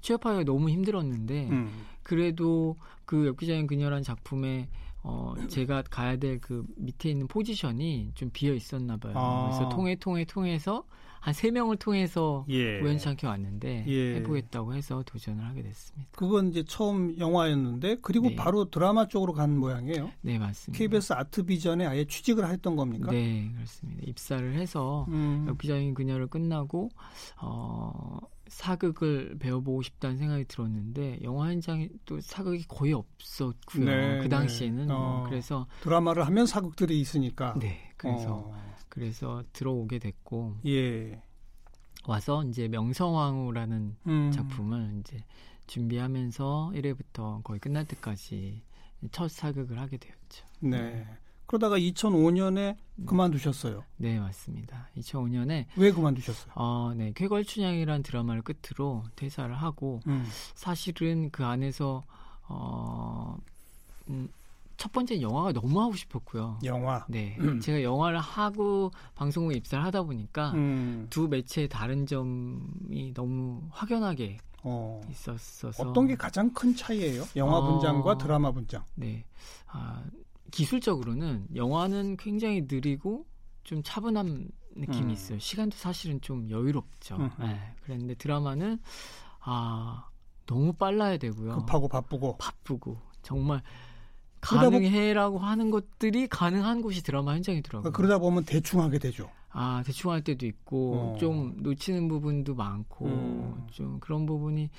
취업하기가 0.00 0.44
너무 0.44 0.70
힘들었는데 0.70 1.48
음. 1.50 1.86
그래도 2.02 2.76
그 3.04 3.26
엽기적인 3.26 3.66
그녀란 3.66 4.02
작품에 4.02 4.68
어 5.02 5.34
제가 5.48 5.82
가야 5.90 6.16
될 6.16 6.38
그 6.40 6.64
밑에 6.76 7.10
있는 7.10 7.26
포지션이 7.26 8.12
좀 8.14 8.30
비어 8.32 8.54
있었나 8.54 8.96
봐요. 8.96 9.14
아. 9.16 9.48
그래서 9.48 9.68
통해 9.70 9.96
통해 9.96 10.24
통해서 10.24 10.84
한 11.20 11.34
세 11.34 11.50
명을 11.50 11.76
통해서 11.76 12.44
예. 12.48 12.80
우연치 12.80 13.08
않게 13.08 13.26
왔는데 13.26 13.84
예. 13.86 14.14
해보겠다고 14.16 14.74
해서 14.74 15.02
도전을 15.06 15.44
하게 15.44 15.62
됐습니다. 15.62 16.10
그건 16.12 16.48
이제 16.48 16.64
처음 16.66 17.16
영화였는데 17.18 17.98
그리고 18.02 18.28
네. 18.30 18.36
바로 18.36 18.70
드라마 18.70 19.06
쪽으로 19.06 19.32
간 19.32 19.56
모양이에요. 19.58 20.10
네 20.22 20.38
맞습니다. 20.38 20.78
KBS 20.78 21.12
아트비전에 21.12 21.86
아예 21.86 22.04
취직을 22.04 22.48
했던 22.50 22.74
겁니까? 22.76 23.10
네 23.10 23.50
그렇습니다. 23.54 24.02
입사를 24.06 24.54
해서 24.54 25.06
음. 25.08 25.46
엽기적인 25.48 25.94
그녀를 25.94 26.26
끝나고 26.26 26.90
어 27.40 28.18
사극을 28.48 29.36
배워보고 29.38 29.82
싶다는 29.82 30.16
생각이 30.16 30.44
들었는데 30.46 31.20
영화 31.22 31.48
현장에 31.48 31.88
또 32.04 32.20
사극이 32.20 32.64
거의 32.66 32.92
없었고요. 32.92 33.84
네, 33.84 34.18
그 34.22 34.28
당시에는 34.28 34.86
네. 34.86 34.92
뭐 34.92 34.96
어. 34.96 35.24
그래서 35.28 35.66
드라마를 35.82 36.26
하면 36.26 36.46
사극들이 36.46 36.98
있으니까. 37.00 37.54
네 37.60 37.89
그래서 38.00 38.34
어. 38.34 38.74
그래서 38.88 39.44
들어오게 39.52 39.98
됐고 39.98 40.56
예. 40.66 41.22
와서 42.06 42.42
이제 42.44 42.66
명성황후라는 42.66 43.96
음. 44.06 44.30
작품을 44.32 45.00
이제 45.00 45.22
준비하면서 45.66 46.72
1회부터 46.74 47.44
거의 47.44 47.60
끝날 47.60 47.84
때까지 47.84 48.62
첫 49.12 49.30
사극을 49.30 49.78
하게 49.78 49.98
되었죠. 49.98 50.46
네. 50.60 51.06
그러다가 51.44 51.78
2005년에 51.78 52.76
그만두셨어요. 53.04 53.84
네, 53.96 54.18
맞습니다. 54.18 54.88
2005년에 54.96 55.66
왜 55.76 55.92
그만두셨어요? 55.92 56.52
어, 56.54 56.94
네, 56.96 57.12
쾌걸춘향이라는 57.14 58.02
드라마를 58.02 58.42
끝으로 58.42 59.04
퇴사를 59.16 59.54
하고 59.54 60.00
음. 60.06 60.24
사실은 60.54 61.30
그 61.30 61.44
안에서 61.44 62.04
어, 62.48 63.36
음, 64.08 64.28
첫 64.80 64.92
번째 64.92 65.20
영화가 65.20 65.52
너무 65.52 65.78
하고 65.82 65.92
싶었고요. 65.92 66.58
영화. 66.64 67.04
네, 67.06 67.36
제가 67.60 67.82
영화를 67.82 68.18
하고 68.18 68.90
방송국에 69.14 69.58
입사를 69.58 69.84
하다 69.84 70.04
보니까 70.04 70.52
음. 70.52 71.06
두 71.10 71.28
매체의 71.28 71.68
다른 71.68 72.06
점이 72.06 73.12
너무 73.12 73.60
확연하게 73.68 74.38
어. 74.62 75.02
있었어서 75.10 75.86
어떤 75.86 76.06
게 76.06 76.16
가장 76.16 76.50
큰 76.54 76.74
차이예요? 76.74 77.24
영화 77.36 77.58
어. 77.58 77.70
분장과 77.70 78.16
드라마 78.16 78.52
분장. 78.52 78.82
네. 78.94 79.22
아, 79.66 80.02
기술적으로는 80.50 81.48
영화는 81.54 82.16
굉장히 82.16 82.62
느리고 82.66 83.26
좀 83.64 83.82
차분한 83.82 84.48
느낌이 84.76 85.02
음. 85.04 85.10
있어요. 85.10 85.38
시간도 85.38 85.76
사실은 85.76 86.22
좀 86.22 86.48
여유롭죠. 86.48 87.16
음흠. 87.16 87.42
네. 87.42 87.74
그랬는데 87.82 88.14
드라마는 88.14 88.78
아 89.40 90.08
너무 90.46 90.72
빨라야 90.72 91.18
되고요. 91.18 91.56
급하고 91.56 91.86
바쁘고. 91.86 92.38
바쁘고 92.38 92.96
정말 93.20 93.60
가능해라고 94.40 95.38
하는 95.38 95.70
것들이 95.70 96.26
가능한 96.28 96.82
곳이 96.82 97.02
드라마 97.02 97.34
현장이더라고요. 97.34 97.92
그러다 97.92 98.18
보면 98.18 98.44
대충 98.44 98.80
하게 98.80 98.98
되죠. 98.98 99.30
아 99.52 99.82
대충 99.84 100.12
할 100.12 100.22
때도 100.22 100.46
있고 100.46 100.94
어. 100.94 101.16
좀 101.18 101.54
놓치는 101.58 102.08
부분도 102.08 102.54
많고 102.54 103.06
음. 103.06 103.66
좀 103.72 103.98
그런 103.98 104.24
부분이 104.24 104.70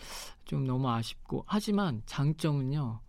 좀 0.45 0.65
너무 0.65 0.89
아쉽고 0.89 1.43
하지만 1.45 2.01
장점은요 2.05 2.99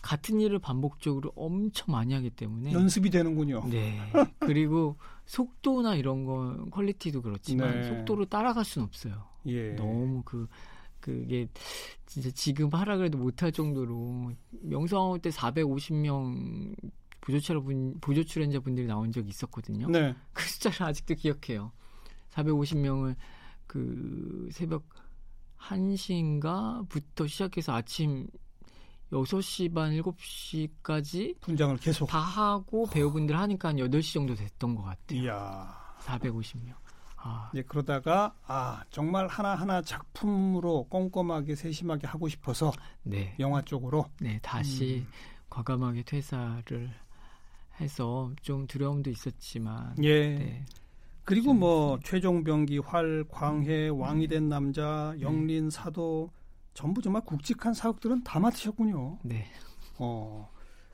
같은 0.00 0.38
일을 0.40 0.58
반복적으로 0.60 1.32
엄청 1.34 1.92
많이 1.92 2.14
하기 2.14 2.30
때문에 2.30 2.72
연습이 2.72 3.10
되는군요. 3.10 3.64
네 3.68 3.98
그리고 4.38 4.96
속도나 5.26 5.96
이런 5.96 6.24
거 6.24 6.66
퀄리티도 6.70 7.22
그렇지만 7.22 7.80
네. 7.80 7.88
속도로 7.88 8.26
따라갈 8.26 8.64
수는 8.64 8.86
없어요 8.86 9.24
예. 9.46 9.72
너무 9.72 10.22
그 10.24 10.46
그게 11.04 11.46
진짜 12.06 12.30
지금 12.30 12.70
하라 12.72 12.96
그래도 12.96 13.18
못할 13.18 13.52
정도로 13.52 14.32
명성황후 14.62 15.18
때 15.18 15.28
450명 15.28 16.74
부조 17.20 17.40
출연 17.40 18.00
부조 18.00 18.24
출연자 18.24 18.60
분들이 18.60 18.86
나온 18.86 19.12
적이 19.12 19.28
있었거든요. 19.28 19.90
네. 19.90 20.14
그 20.32 20.48
숫자를 20.48 20.82
아직도 20.84 21.14
기억해요. 21.16 21.72
450명을 22.30 23.16
그 23.66 24.48
새벽 24.50 24.88
1시인가부터 25.58 27.28
시작해서 27.28 27.74
아침 27.74 28.26
6시 29.12 29.74
반 29.74 29.92
7시까지 29.92 31.38
분장을 31.42 31.76
계속. 31.76 32.06
다 32.06 32.18
하고 32.18 32.86
배우분들 32.86 33.38
하니까 33.38 33.68
한 33.68 33.76
8시 33.76 34.14
정도 34.14 34.34
됐던 34.34 34.74
것 34.74 34.82
같아요. 34.82 35.20
이야. 35.20 35.96
450명. 36.00 36.72
아, 37.26 37.50
예, 37.54 37.62
그러다가 37.62 38.34
아 38.46 38.84
정말 38.90 39.26
하나 39.26 39.54
하나 39.54 39.80
작품으로 39.80 40.84
꼼꼼하게 40.90 41.54
세심하게 41.54 42.06
하고 42.06 42.28
싶어서 42.28 42.70
네. 43.02 43.34
영화 43.40 43.62
쪽으로. 43.62 44.04
네, 44.20 44.38
다시 44.42 45.06
음. 45.06 45.12
과감하게 45.48 46.02
퇴사를 46.02 46.90
해서 47.80 48.30
좀 48.42 48.66
두려움도 48.66 49.10
있었지만 49.10 49.96
예. 50.02 50.36
네. 50.36 50.64
그리고 51.24 51.54
뭐 51.54 51.98
최종병기, 52.04 52.80
활, 52.80 53.24
광해, 53.30 53.88
왕이 53.88 54.28
된 54.28 54.50
남자, 54.50 55.14
영린, 55.20 55.70
사도 55.70 56.30
전부 56.74 57.00
정말 57.00 57.22
굵직한 57.24 57.72
사극들은 57.72 58.22
다 58.22 58.38
맡으셨군요. 58.38 59.20
네. 59.22 59.46
어 59.98 60.50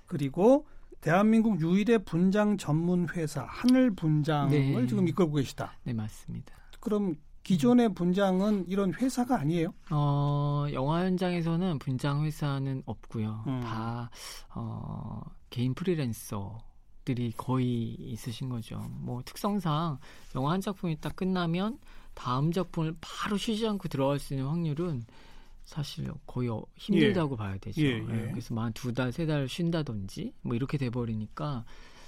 그리고 0.07 0.69
대한민국 1.01 1.61
유일의 1.61 2.05
분장 2.05 2.57
전문 2.59 3.09
회사 3.11 3.45
하늘 3.45 3.91
분장을 3.91 4.51
네. 4.51 4.87
지금 4.87 5.09
이끌고 5.09 5.35
계시다. 5.35 5.73
네, 5.85 5.93
맞습니다. 5.93 6.55
그럼 6.79 7.15
기존의 7.43 7.95
분장은 7.95 8.67
이런 8.69 8.93
회사가 8.93 9.41
아니에요? 9.41 9.73
어, 9.91 10.67
영화 10.73 11.05
현장에서는 11.05 11.79
분장 11.79 12.25
회사는 12.25 12.83
없고요. 12.85 13.45
음. 13.47 13.61
다 13.61 14.11
어, 14.55 15.23
개인 15.49 15.75
프리랜서 15.75 16.59
들이 17.05 17.33
거의 17.35 17.95
있으신 17.95 18.51
거죠. 18.51 18.79
뭐 18.91 19.23
특성상 19.25 19.99
영화 20.37 20.53
한 20.53 20.61
작품이 20.61 21.01
딱 21.01 21.17
끝나면 21.17 21.79
다음 22.15 22.53
작품을 22.53 22.95
바로 23.01 23.39
쉬지 23.39 23.67
않고 23.67 23.89
들어갈 23.89 24.19
수 24.19 24.35
있는 24.35 24.47
확률은 24.47 25.05
사실 25.71 26.11
거의 26.27 26.49
어- 26.49 26.65
힘들다고 26.77 27.37
봐야 27.37 27.57
되죠. 27.59 27.81
예, 27.81 27.87
예. 27.87 28.27
예, 28.27 28.31
그래서 28.33 28.53
만 28.55 28.73
두 28.73 28.93
달, 28.93 29.13
세 29.13 29.25
달 29.25 29.49
쉰다든지 29.49 30.33
뭐 30.43 30.57
이렇게 30.57 30.77
돼 30.77 30.91
버리니까 30.91 31.65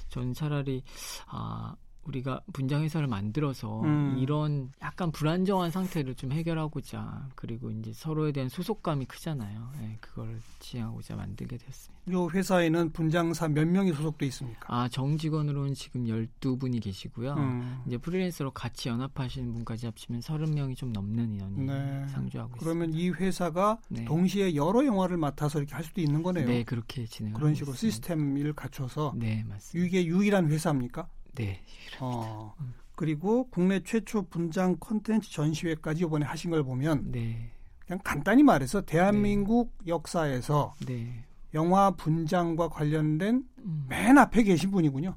저는 0.09 0.35
차라리 0.35 0.83
아 1.29 1.75
우리가 2.07 2.41
분장 2.53 2.83
회사를 2.83 3.07
만들어서 3.07 3.83
음. 3.83 4.17
이런 4.19 4.73
약간 4.83 5.13
불안정한 5.13 5.71
상태를 5.71 6.15
좀 6.15 6.33
해결하고자 6.33 7.29
그리고 7.35 7.71
이제 7.71 7.93
서로에 7.93 8.33
대한 8.33 8.49
소속감이 8.49 9.07
크잖아요. 9.07 9.73
예, 9.83 9.97
그걸 10.01 10.41
지향하고자 10.59 11.17
만들게 11.17 11.57
됐습니다. 11.57 12.03
이 12.09 12.29
회사에는 12.33 12.93
분장사 12.93 13.49
몇 13.49 13.67
명이 13.69 13.93
소속돼 13.93 14.27
있습니까? 14.27 14.67
아 14.69 14.89
정직원으로는 14.89 15.75
지금 15.75 16.05
12분이 16.07 16.83
계시고요. 16.83 17.35
음. 17.35 17.83
이제 17.87 17.97
프리랜서로 17.99 18.51
같이 18.51 18.89
연합하시는 18.89 19.53
분까지 19.53 19.87
합치면 19.87 20.21
30명이 20.21 20.77
좀 20.77 20.93
넘는 20.93 21.33
인원이 21.35 21.67
네. 21.67 22.07
상주하고 22.09 22.53
그러면 22.59 22.93
이 22.93 23.11
회사가 23.11 23.79
네. 23.89 24.05
동시에 24.05 24.55
여러 24.57 24.85
영화를 24.85 25.17
맡아서 25.17 25.59
이렇게 25.59 25.75
할 25.75 25.85
수도 25.85 26.01
있는 26.01 26.23
거네요. 26.23 26.43
있습니다. 26.43 26.53
네, 26.53 26.65
그렇게 26.65 27.07
진행. 27.07 27.33
그런 27.33 27.55
식으로 27.55 27.75
시스템을 27.75 28.53
갖춰서 28.53 29.13
네, 29.17 29.45
맞습니다. 29.49 29.87
이게 29.87 30.05
유일한 30.07 30.49
회사입니까? 30.49 31.09
네, 31.35 31.61
어. 32.01 32.55
음. 32.61 32.75
그리고 32.95 33.49
국내 33.51 33.81
최초 33.81 34.23
분장 34.23 34.77
콘텐츠 34.79 35.31
전시회까지 35.31 36.05
이번에 36.05 36.25
하신 36.27 36.51
걸 36.51 36.63
보면 36.63 37.11
네, 37.11 37.51
그냥 37.87 38.01
간단히 38.05 38.43
말해서 38.43 38.83
대한민국 38.83 39.77
역사에서 39.87 40.75
네. 40.87 41.25
영화 41.55 41.91
분장과 41.91 42.69
관련된 42.69 43.45
음, 43.59 43.87
맨 43.89 44.17
앞에 44.19 44.43
계신 44.43 44.71
분이군요. 44.71 45.15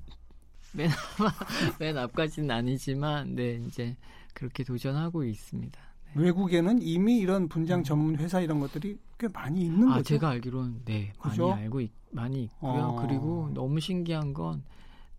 맨 0.73 0.89
앞까지는 1.97 2.51
아니지만, 2.51 3.35
네, 3.35 3.61
이제 3.65 3.95
그렇게 4.33 4.63
도전하고 4.63 5.23
있습니다. 5.23 5.79
외국에는 6.15 6.81
이미 6.81 7.19
이런 7.19 7.47
분장 7.47 7.83
전문 7.83 8.17
회사 8.17 8.39
이런 8.39 8.59
것들이 8.59 8.97
꽤 9.17 9.27
많이 9.27 9.65
있는 9.65 9.83
음. 9.83 9.91
아, 9.91 9.95
거죠. 9.95 10.03
제가 10.15 10.29
알기로는 10.29 10.81
네 10.85 11.13
그죠? 11.19 11.49
많이 11.49 11.63
알고 11.63 11.81
있, 11.81 11.91
많이 12.11 12.43
있고요. 12.43 12.71
어. 12.71 13.01
그리고 13.01 13.49
너무 13.53 13.79
신기한 13.79 14.33
건 14.33 14.63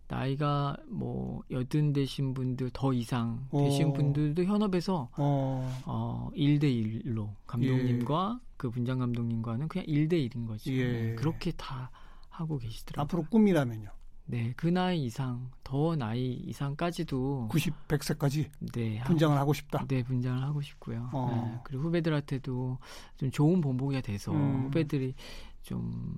나이가 0.07 0.77
뭐 0.87 1.43
여든 1.51 1.93
되신 1.93 2.33
분들 2.33 2.71
더 2.73 2.93
이상 2.93 3.47
되신 3.51 3.89
어. 3.89 3.93
분들도 3.93 4.43
현업에서 4.45 5.09
어, 5.17 5.81
어 5.85 6.29
1대 6.35 6.63
1로 6.63 7.29
감독님과 7.45 8.39
그 8.55 8.69
분장 8.69 8.99
감독님과는 8.99 9.67
그냥 9.67 9.85
1대 9.85 10.13
1인 10.13 10.47
거죠. 10.47 10.71
예. 10.71 10.91
네, 10.91 11.15
그렇게 11.15 11.51
다 11.51 11.91
하고 12.29 12.57
계시더라고요. 12.57 13.03
앞으로 13.03 13.23
꿈이라면요. 13.29 13.89
네, 14.29 14.53
그 14.57 14.67
나이 14.67 15.05
이상, 15.05 15.49
더 15.63 15.95
나이 15.95 16.33
이상까지도 16.33 17.47
90, 17.49 17.87
100세까지 17.87 18.49
네, 18.73 18.97
하고 18.97 19.07
분장을 19.07 19.37
하고 19.37 19.53
싶다. 19.53 19.85
네, 19.87 20.03
분장을 20.03 20.41
하고 20.43 20.61
싶고요. 20.61 21.09
어. 21.13 21.29
네, 21.31 21.59
그리고 21.63 21.83
후배들한테도 21.83 22.77
좀 23.15 23.31
좋은 23.31 23.61
본보기가 23.61 24.01
돼서 24.01 24.33
음. 24.33 24.65
후배들이 24.65 25.15
좀 25.61 26.15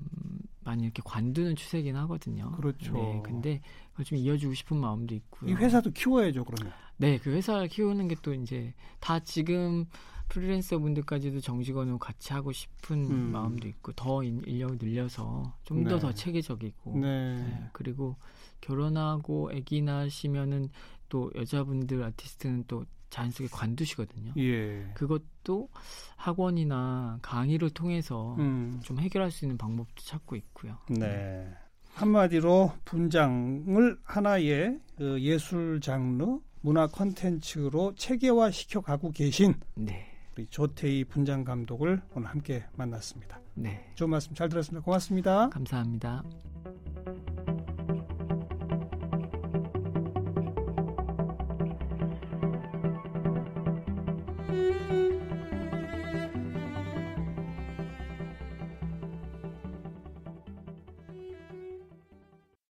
많이 0.69 0.83
이렇게 0.83 1.01
관두는 1.03 1.55
추세긴 1.55 1.95
하거든요. 1.97 2.51
그렇죠. 2.51 2.93
네, 2.93 3.21
근데 3.23 3.61
그걸 3.91 4.05
좀 4.05 4.17
이어주고 4.17 4.53
싶은 4.53 4.77
마음도 4.77 5.15
있고요. 5.15 5.49
이 5.51 5.53
회사도 5.53 5.91
키워야죠, 5.91 6.43
그러면. 6.45 6.73
네, 6.97 7.17
그 7.17 7.31
회사를 7.31 7.67
키우는 7.67 8.07
게 8.07 8.15
또 8.21 8.33
이제 8.33 8.73
다 8.99 9.19
지금 9.19 9.85
프리랜서 10.27 10.77
분들까지도 10.77 11.39
정직원으로 11.41 11.97
같이 11.97 12.33
하고 12.33 12.51
싶은 12.51 13.09
음. 13.09 13.31
마음도 13.31 13.67
있고 13.67 13.93
더 13.93 14.21
인- 14.23 14.43
인력을 14.45 14.77
늘려서 14.79 15.55
좀더 15.63 15.95
네. 15.95 15.99
더 15.99 16.13
체계적이고 16.13 16.97
네. 16.99 17.35
네, 17.35 17.69
그리고 17.73 18.15
결혼하고 18.61 19.49
아기 19.55 19.81
낳으시면은 19.81 20.69
또 21.09 21.31
여자분들 21.35 22.03
아티스트는 22.03 22.65
또 22.67 22.85
자연스럽게 23.09 23.53
관두시거든요. 23.53 24.33
예. 24.37 24.91
그것도 24.93 25.69
학원이나 26.15 27.19
강의를 27.21 27.71
통해서 27.71 28.35
음. 28.37 28.79
좀 28.83 28.99
해결할 28.99 29.31
수 29.31 29.45
있는 29.45 29.57
방법도 29.57 30.03
찾고 30.03 30.35
있고요. 30.35 30.77
네. 30.89 31.51
한마디로 31.93 32.71
분장을 32.85 33.99
하나의 34.03 34.79
그 34.95 35.19
예술 35.21 35.81
장르, 35.81 36.39
문화 36.61 36.87
콘텐츠로 36.87 37.95
체계화 37.95 38.51
시켜 38.51 38.81
가고 38.81 39.11
계신 39.11 39.55
네. 39.75 40.05
우리 40.35 40.45
조태희 40.47 41.05
분장 41.05 41.43
감독을 41.43 42.01
오늘 42.13 42.29
함께 42.29 42.63
만났습니다. 42.75 43.41
네. 43.55 43.91
좋은 43.95 44.09
말씀 44.09 44.33
잘 44.33 44.47
들었습니다. 44.47 44.83
고맙습니다. 44.85 45.49
감사합니다. 45.49 46.23